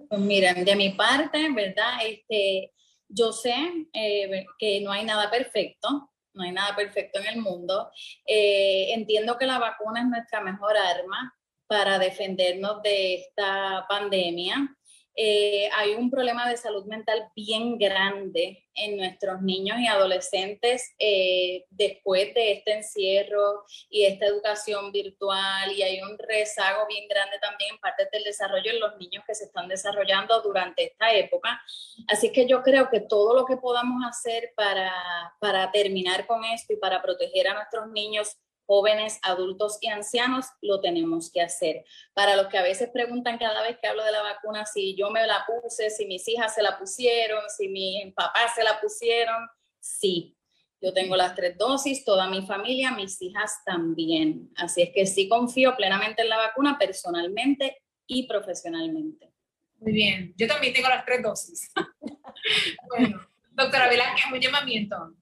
Pues 0.10 0.22
miren, 0.22 0.64
de 0.64 0.76
mi 0.76 0.92
parte, 0.92 1.50
¿verdad? 1.52 2.00
Este, 2.06 2.72
yo 3.10 3.32
sé 3.32 3.56
eh, 3.94 4.46
que 4.58 4.82
no 4.82 4.92
hay 4.92 5.04
nada 5.04 5.30
perfecto, 5.30 6.12
no 6.34 6.44
hay 6.44 6.52
nada 6.52 6.76
perfecto 6.76 7.20
en 7.20 7.28
el 7.28 7.38
mundo. 7.42 7.92
Eh, 8.26 8.94
entiendo 8.94 9.38
que 9.38 9.46
la 9.46 9.60
vacuna 9.60 10.02
es 10.02 10.08
nuestra 10.08 10.42
mejor 10.42 10.78
arma 10.78 11.36
para 11.68 12.00
defendernos 12.00 12.82
de 12.84 13.16
esta 13.16 13.86
pandemia. 13.90 14.76
Eh, 15.20 15.68
hay 15.76 15.96
un 15.96 16.12
problema 16.12 16.48
de 16.48 16.58
salud 16.58 16.86
mental 16.86 17.32
bien 17.36 17.80
grande 17.80 18.64
en 18.76 18.98
nuestros 18.98 19.42
niños 19.42 19.80
y 19.80 19.88
adolescentes 19.88 20.94
eh, 21.00 21.66
después 21.72 22.36
de 22.36 22.52
este 22.52 22.74
encierro 22.74 23.66
y 23.90 24.06
esta 24.06 24.28
educación 24.28 24.92
virtual 24.92 25.72
y 25.72 25.82
hay 25.82 26.02
un 26.02 26.20
rezago 26.20 26.86
bien 26.88 27.08
grande 27.08 27.40
también 27.42 27.74
en 27.74 27.80
parte 27.80 28.08
del 28.12 28.26
desarrollo 28.26 28.70
en 28.70 28.80
los 28.80 28.96
niños 28.98 29.24
que 29.26 29.34
se 29.34 29.46
están 29.46 29.68
desarrollando 29.68 30.40
durante 30.44 30.84
esta 30.84 31.12
época. 31.12 31.60
Así 32.08 32.32
que 32.32 32.46
yo 32.46 32.62
creo 32.62 32.88
que 32.92 33.00
todo 33.00 33.34
lo 33.34 33.46
que 33.46 33.58
podamos 33.58 34.04
hacer 34.08 34.54
para, 34.56 34.94
para 35.40 35.72
terminar 35.72 36.28
con 36.28 36.46
esto 36.46 36.74
y 36.74 36.78
para 36.78 37.02
proteger 37.02 37.48
a 37.48 37.56
nuestros 37.56 37.88
niños 37.90 38.38
jóvenes, 38.68 39.20
adultos 39.24 39.80
y 39.82 39.88
ancianos, 39.88 40.46
lo 40.62 40.82
tenemos 40.82 41.32
que 41.32 41.42
hacer. 41.42 41.86
Para 42.14 42.36
los 42.36 42.48
que 42.48 42.58
a 42.58 42.62
veces 42.62 42.90
preguntan 42.94 43.38
cada 43.38 43.64
vez 43.64 43.78
que 43.82 43.88
hablo 43.88 44.04
de 44.04 44.12
la 44.12 44.22
vacuna 44.22 44.66
si 44.66 44.96
yo 44.96 45.10
me 45.10 45.26
la 45.26 45.46
puse, 45.48 45.90
si 45.90 46.06
mis 46.06 46.28
hijas 46.28 46.54
se 46.54 46.62
la 46.62 46.78
pusieron, 46.78 47.42
si 47.50 47.70
mi 47.70 48.12
papá 48.16 48.42
se 48.54 48.64
la 48.64 48.80
pusieron, 48.80 49.48
sí. 49.80 50.36
Yo 50.80 50.94
tengo 50.94 51.16
las 51.16 51.34
tres 51.34 51.58
dosis, 51.58 52.06
toda 52.06 52.30
mi 52.30 52.46
familia, 52.46 52.92
mis 52.92 53.20
hijas 53.22 53.64
también. 53.66 54.52
Así 54.58 54.84
es 54.84 54.92
que 54.94 55.08
sí 55.08 55.28
confío 55.28 55.76
plenamente 55.76 56.22
en 56.22 56.30
la 56.30 56.38
vacuna 56.38 56.78
personalmente 56.78 57.82
y 58.06 58.28
profesionalmente. 58.28 59.32
Muy 59.80 59.94
bien, 59.94 60.34
yo 60.38 60.48
también 60.48 60.74
tengo 60.74 60.90
las 60.90 61.06
tres 61.06 61.24
dosis. 61.24 61.72
bueno, 62.90 63.28
doctora 63.52 63.88
Velázquez, 63.88 64.26
un 64.32 64.40
llamamiento. 64.40 65.14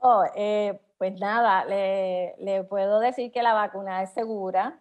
Oh, 0.00 0.24
eh, 0.34 0.78
pues 0.98 1.18
nada, 1.20 1.64
le, 1.64 2.64
puedo 2.68 3.00
decir 3.00 3.30
que 3.32 3.42
la 3.42 3.54
vacuna 3.54 4.02
es 4.02 4.10
segura, 4.10 4.80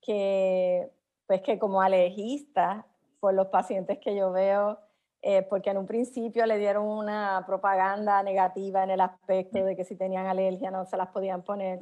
que 0.00 0.90
pues 1.26 1.42
que 1.42 1.58
como 1.58 1.82
alergista, 1.82 2.86
por 3.20 3.34
los 3.34 3.48
pacientes 3.48 3.98
que 3.98 4.14
yo 4.16 4.30
veo, 4.30 4.78
eh, 5.22 5.42
porque 5.42 5.70
en 5.70 5.78
un 5.78 5.86
principio 5.86 6.46
le 6.46 6.58
dieron 6.58 6.86
una 6.86 7.42
propaganda 7.46 8.22
negativa 8.22 8.84
en 8.84 8.90
el 8.90 9.00
aspecto 9.00 9.64
de 9.64 9.74
que 9.76 9.84
si 9.84 9.96
tenían 9.96 10.26
alergia 10.26 10.70
no 10.70 10.84
se 10.86 10.96
las 10.96 11.08
podían 11.08 11.42
poner, 11.42 11.80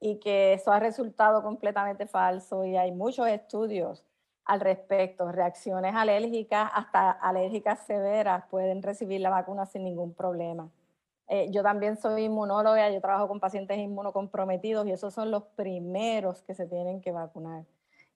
y 0.00 0.18
que 0.18 0.54
eso 0.54 0.72
ha 0.72 0.80
resultado 0.80 1.42
completamente 1.42 2.06
falso 2.06 2.64
y 2.64 2.76
hay 2.76 2.92
muchos 2.92 3.28
estudios 3.28 4.04
al 4.44 4.60
respecto. 4.60 5.30
Reacciones 5.30 5.94
alérgicas, 5.94 6.70
hasta 6.74 7.10
alérgicas 7.10 7.80
severas, 7.86 8.44
pueden 8.50 8.82
recibir 8.82 9.20
la 9.20 9.30
vacuna 9.30 9.66
sin 9.66 9.84
ningún 9.84 10.14
problema. 10.14 10.70
Eh, 11.28 11.48
yo 11.50 11.62
también 11.62 11.96
soy 11.96 12.24
inmunóloga, 12.24 12.90
yo 12.90 13.00
trabajo 13.00 13.26
con 13.28 13.40
pacientes 13.40 13.78
inmunocomprometidos 13.78 14.86
y 14.86 14.92
esos 14.92 15.12
son 15.12 15.30
los 15.30 15.42
primeros 15.56 16.42
que 16.42 16.54
se 16.54 16.66
tienen 16.66 17.00
que 17.00 17.10
vacunar. 17.10 17.64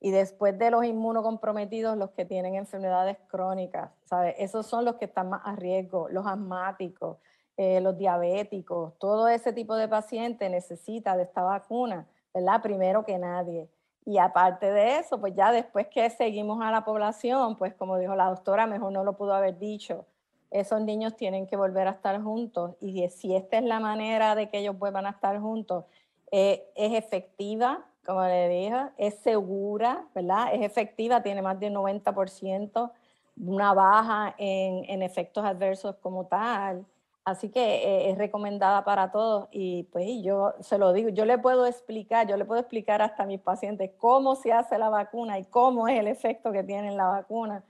Y 0.01 0.13
después 0.13 0.59
de 0.59 0.71
los 0.71 0.85
inmunocomprometidos, 0.85 1.97
los 1.97 2.11
que 2.11 2.25
tienen 2.25 2.55
enfermedades 2.55 3.19
crónicas, 3.29 3.91
¿sabes? 4.05 4.35
Esos 4.39 4.67
son 4.67 4.85
los 4.85 4.97
que 4.97 5.05
están 5.07 5.29
más 5.29 5.43
a 5.45 5.57
riesgo, 5.57 6.09
los 6.09 6.27
asmáticos, 6.27 7.19
eh, 7.57 7.81
los 7.81 7.99
diabéticos, 7.99 8.97
todo 8.99 9.29
ese 9.29 9.53
tipo 9.53 9.75
de 9.75 9.89
paciente 9.89 10.49
necesita 10.49 11.17
de 11.17 11.25
esta 11.25 11.43
vacuna, 11.43 12.07
¿verdad? 12.33 12.63
Primero 12.63 13.05
que 13.05 13.19
nadie. 13.19 13.69
Y 14.07 14.17
aparte 14.17 14.73
de 14.73 14.99
eso, 14.99 15.21
pues 15.21 15.35
ya 15.35 15.53
después 15.53 15.89
que 15.89 16.09
seguimos 16.09 16.63
a 16.63 16.71
la 16.71 16.85
población, 16.85 17.57
pues 17.57 17.75
como 17.75 17.99
dijo 17.99 18.15
la 18.15 18.27
doctora, 18.27 18.67
mejor 18.67 18.93
no 18.93 19.05
lo 19.05 19.17
pudo 19.17 19.35
haber 19.35 19.59
dicho, 19.59 20.07
esos 20.51 20.81
niños 20.81 21.17
tienen 21.17 21.47
que 21.47 21.57
volver 21.57 21.87
a 21.87 21.93
estar 21.93 22.21
juntos 22.23 22.75
y 22.81 23.09
si 23.09 23.35
esta 23.37 23.59
es 23.59 23.65
la 23.65 23.81
manera 23.81 24.35
de 24.35 24.49
que 24.49 24.59
ellos 24.59 24.79
vuelvan 24.79 25.07
a 25.07 25.11
estar 25.11 25.39
juntos, 25.39 25.85
eh, 26.33 26.69
es 26.75 26.93
efectiva, 26.95 27.85
como 28.05 28.23
le 28.23 28.49
dije, 28.49 28.77
es 28.99 29.15
segura, 29.21 30.07
¿verdad? 30.15 30.55
Es 30.55 30.63
efectiva, 30.63 31.23
tiene 31.23 31.43
más 31.43 31.59
del 31.61 31.75
90%, 31.75 32.91
una 33.37 33.75
baja 33.75 34.35
en, 34.39 34.85
en 34.89 35.03
efectos 35.03 35.45
adversos 35.45 35.97
como 35.97 36.27
tal. 36.27 36.85
Así 37.25 37.51
que 37.51 37.61
eh, 37.61 38.11
es 38.11 38.19
recomendada 38.19 38.83
para 38.83 39.13
todos 39.13 39.49
y 39.53 39.85
pues 39.85 40.07
yo 40.23 40.55
se 40.61 40.79
lo 40.79 40.93
digo, 40.93 41.11
yo 41.11 41.27
le 41.27 41.39
puedo 41.39 41.67
explicar, 41.67 42.27
yo 42.27 42.37
le 42.37 42.45
puedo 42.45 42.61
explicar 42.61 43.03
hasta 43.03 43.25
a 43.25 43.27
mis 43.27 43.41
pacientes 43.41 43.91
cómo 43.99 44.35
se 44.37 44.53
hace 44.53 44.79
la 44.79 44.89
vacuna 44.89 45.39
y 45.39 45.45
cómo 45.45 45.87
es 45.87 46.01
el 46.01 46.09
efecto 46.09 46.51
que 46.51 46.65
tiene 46.65 46.91
la 46.93 47.07
vacuna 47.07 47.63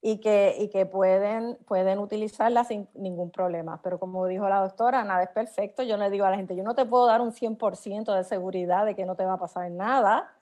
y 0.00 0.20
que, 0.20 0.54
y 0.58 0.68
que 0.68 0.86
pueden, 0.86 1.58
pueden 1.66 1.98
utilizarla 1.98 2.64
sin 2.64 2.88
ningún 2.94 3.30
problema. 3.30 3.80
Pero 3.82 3.98
como 3.98 4.26
dijo 4.26 4.48
la 4.48 4.60
doctora, 4.60 5.02
nada 5.04 5.22
es 5.24 5.30
perfecto. 5.30 5.82
Yo 5.82 5.96
le 5.96 6.10
digo 6.10 6.24
a 6.24 6.30
la 6.30 6.36
gente, 6.36 6.54
yo 6.54 6.62
no 6.62 6.74
te 6.74 6.84
puedo 6.84 7.06
dar 7.06 7.20
un 7.20 7.32
100% 7.32 8.14
de 8.14 8.24
seguridad 8.24 8.86
de 8.86 8.94
que 8.94 9.06
no 9.06 9.16
te 9.16 9.24
va 9.24 9.34
a 9.34 9.38
pasar 9.38 9.70
nada, 9.70 10.32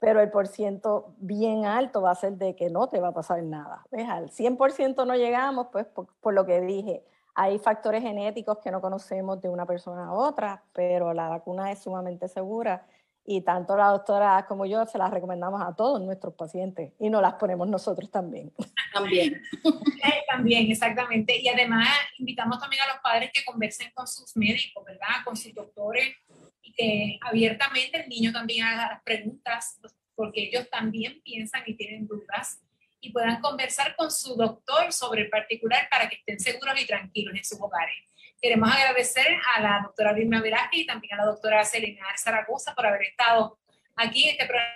pero 0.00 0.20
el 0.20 0.30
por 0.30 0.48
ciento 0.48 1.14
bien 1.18 1.64
alto 1.64 2.02
va 2.02 2.10
a 2.10 2.14
ser 2.16 2.34
de 2.34 2.56
que 2.56 2.70
no 2.70 2.88
te 2.88 3.00
va 3.00 3.08
a 3.08 3.14
pasar 3.14 3.42
nada. 3.42 3.86
¿Ves? 3.90 4.08
Al 4.08 4.30
100% 4.30 5.06
no 5.06 5.14
llegamos, 5.14 5.68
pues 5.70 5.86
por, 5.86 6.34
lo 6.34 6.44
que 6.44 6.60
dije, 6.60 7.04
hay 7.36 7.58
factores 7.58 8.02
genéticos 8.02 8.58
que 8.58 8.72
no 8.72 8.80
conocemos 8.80 9.40
de 9.40 9.48
una 9.48 9.64
persona 9.64 10.08
a 10.08 10.12
otra, 10.12 10.64
pero 10.72 11.14
la 11.14 11.28
vacuna 11.28 11.70
es 11.70 11.78
sumamente 11.78 12.26
segura 12.26 12.84
y 13.26 13.40
tanto 13.40 13.76
la 13.76 13.88
doctora 13.88 14.44
como 14.46 14.66
yo 14.66 14.84
se 14.86 14.98
las 14.98 15.10
recomendamos 15.10 15.62
a 15.62 15.74
todos 15.74 16.00
nuestros 16.00 16.34
pacientes 16.34 16.92
y 16.98 17.08
nos 17.08 17.22
las 17.22 17.34
ponemos 17.34 17.66
nosotros 17.68 18.10
también. 18.10 18.52
También. 18.92 19.42
También, 20.28 20.70
exactamente. 20.70 21.40
Y 21.40 21.48
además 21.48 21.88
invitamos 22.18 22.58
también 22.58 22.82
a 22.82 22.92
los 22.92 22.96
padres 23.02 23.30
que 23.32 23.44
conversen 23.44 23.92
con 23.94 24.06
sus 24.08 24.36
médicos, 24.36 24.84
¿verdad? 24.84 25.22
Con 25.24 25.36
sus 25.36 25.54
doctores 25.54 26.16
y 26.60 26.72
que 26.72 27.18
abiertamente 27.22 28.02
el 28.02 28.08
niño 28.08 28.32
también 28.32 28.66
haga 28.66 28.88
las 28.88 29.02
preguntas 29.04 29.78
porque 30.16 30.42
ellos 30.48 30.68
también 30.70 31.20
piensan 31.22 31.62
y 31.66 31.74
tienen 31.74 32.08
dudas 32.08 32.60
y 33.00 33.12
puedan 33.12 33.40
conversar 33.40 33.94
con 33.96 34.10
su 34.10 34.34
doctor 34.34 34.92
sobre 34.92 35.22
el 35.22 35.30
particular 35.30 35.88
para 35.88 36.08
que 36.08 36.16
estén 36.16 36.40
seguros 36.40 36.80
y 36.80 36.86
tranquilos 36.86 37.34
en 37.36 37.44
sus 37.44 37.60
hogares. 37.60 37.94
Queremos 38.40 38.70
agradecer 38.70 39.26
a 39.54 39.60
la 39.60 39.80
doctora 39.84 40.12
Vilma 40.12 40.40
Velázquez 40.40 40.80
y 40.80 40.86
también 40.86 41.14
a 41.14 41.16
la 41.18 41.24
doctora 41.26 41.64
Selena 41.64 42.06
Zaragoza 42.16 42.74
por 42.74 42.86
haber 42.86 43.02
estado 43.02 43.58
aquí 43.96 44.24
en 44.24 44.30
este 44.32 44.46
programa. 44.46 44.74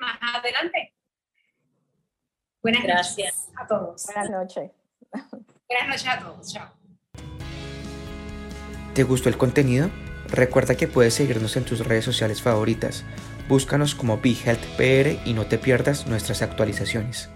Más 0.00 0.18
adelante. 0.36 0.94
Buenas 2.62 2.82
Gracias. 2.82 3.48
noches 3.48 3.50
a 3.56 3.66
todos. 3.66 4.06
Buenas 4.06 4.30
noches. 4.30 4.70
Buenas 5.68 5.88
noches 5.88 6.08
a 6.08 6.18
todos. 6.18 6.52
Chao. 6.52 6.72
¿Te 8.94 9.02
gustó 9.02 9.28
el 9.28 9.36
contenido? 9.36 9.90
Recuerda 10.28 10.76
que 10.76 10.88
puedes 10.88 11.14
seguirnos 11.14 11.56
en 11.56 11.64
tus 11.64 11.86
redes 11.86 12.04
sociales 12.04 12.42
favoritas. 12.42 13.04
Búscanos 13.48 13.94
como 13.94 14.18
BeHealthPR 14.18 15.26
y 15.26 15.34
no 15.34 15.46
te 15.46 15.58
pierdas 15.58 16.06
nuestras 16.06 16.42
actualizaciones. 16.42 17.28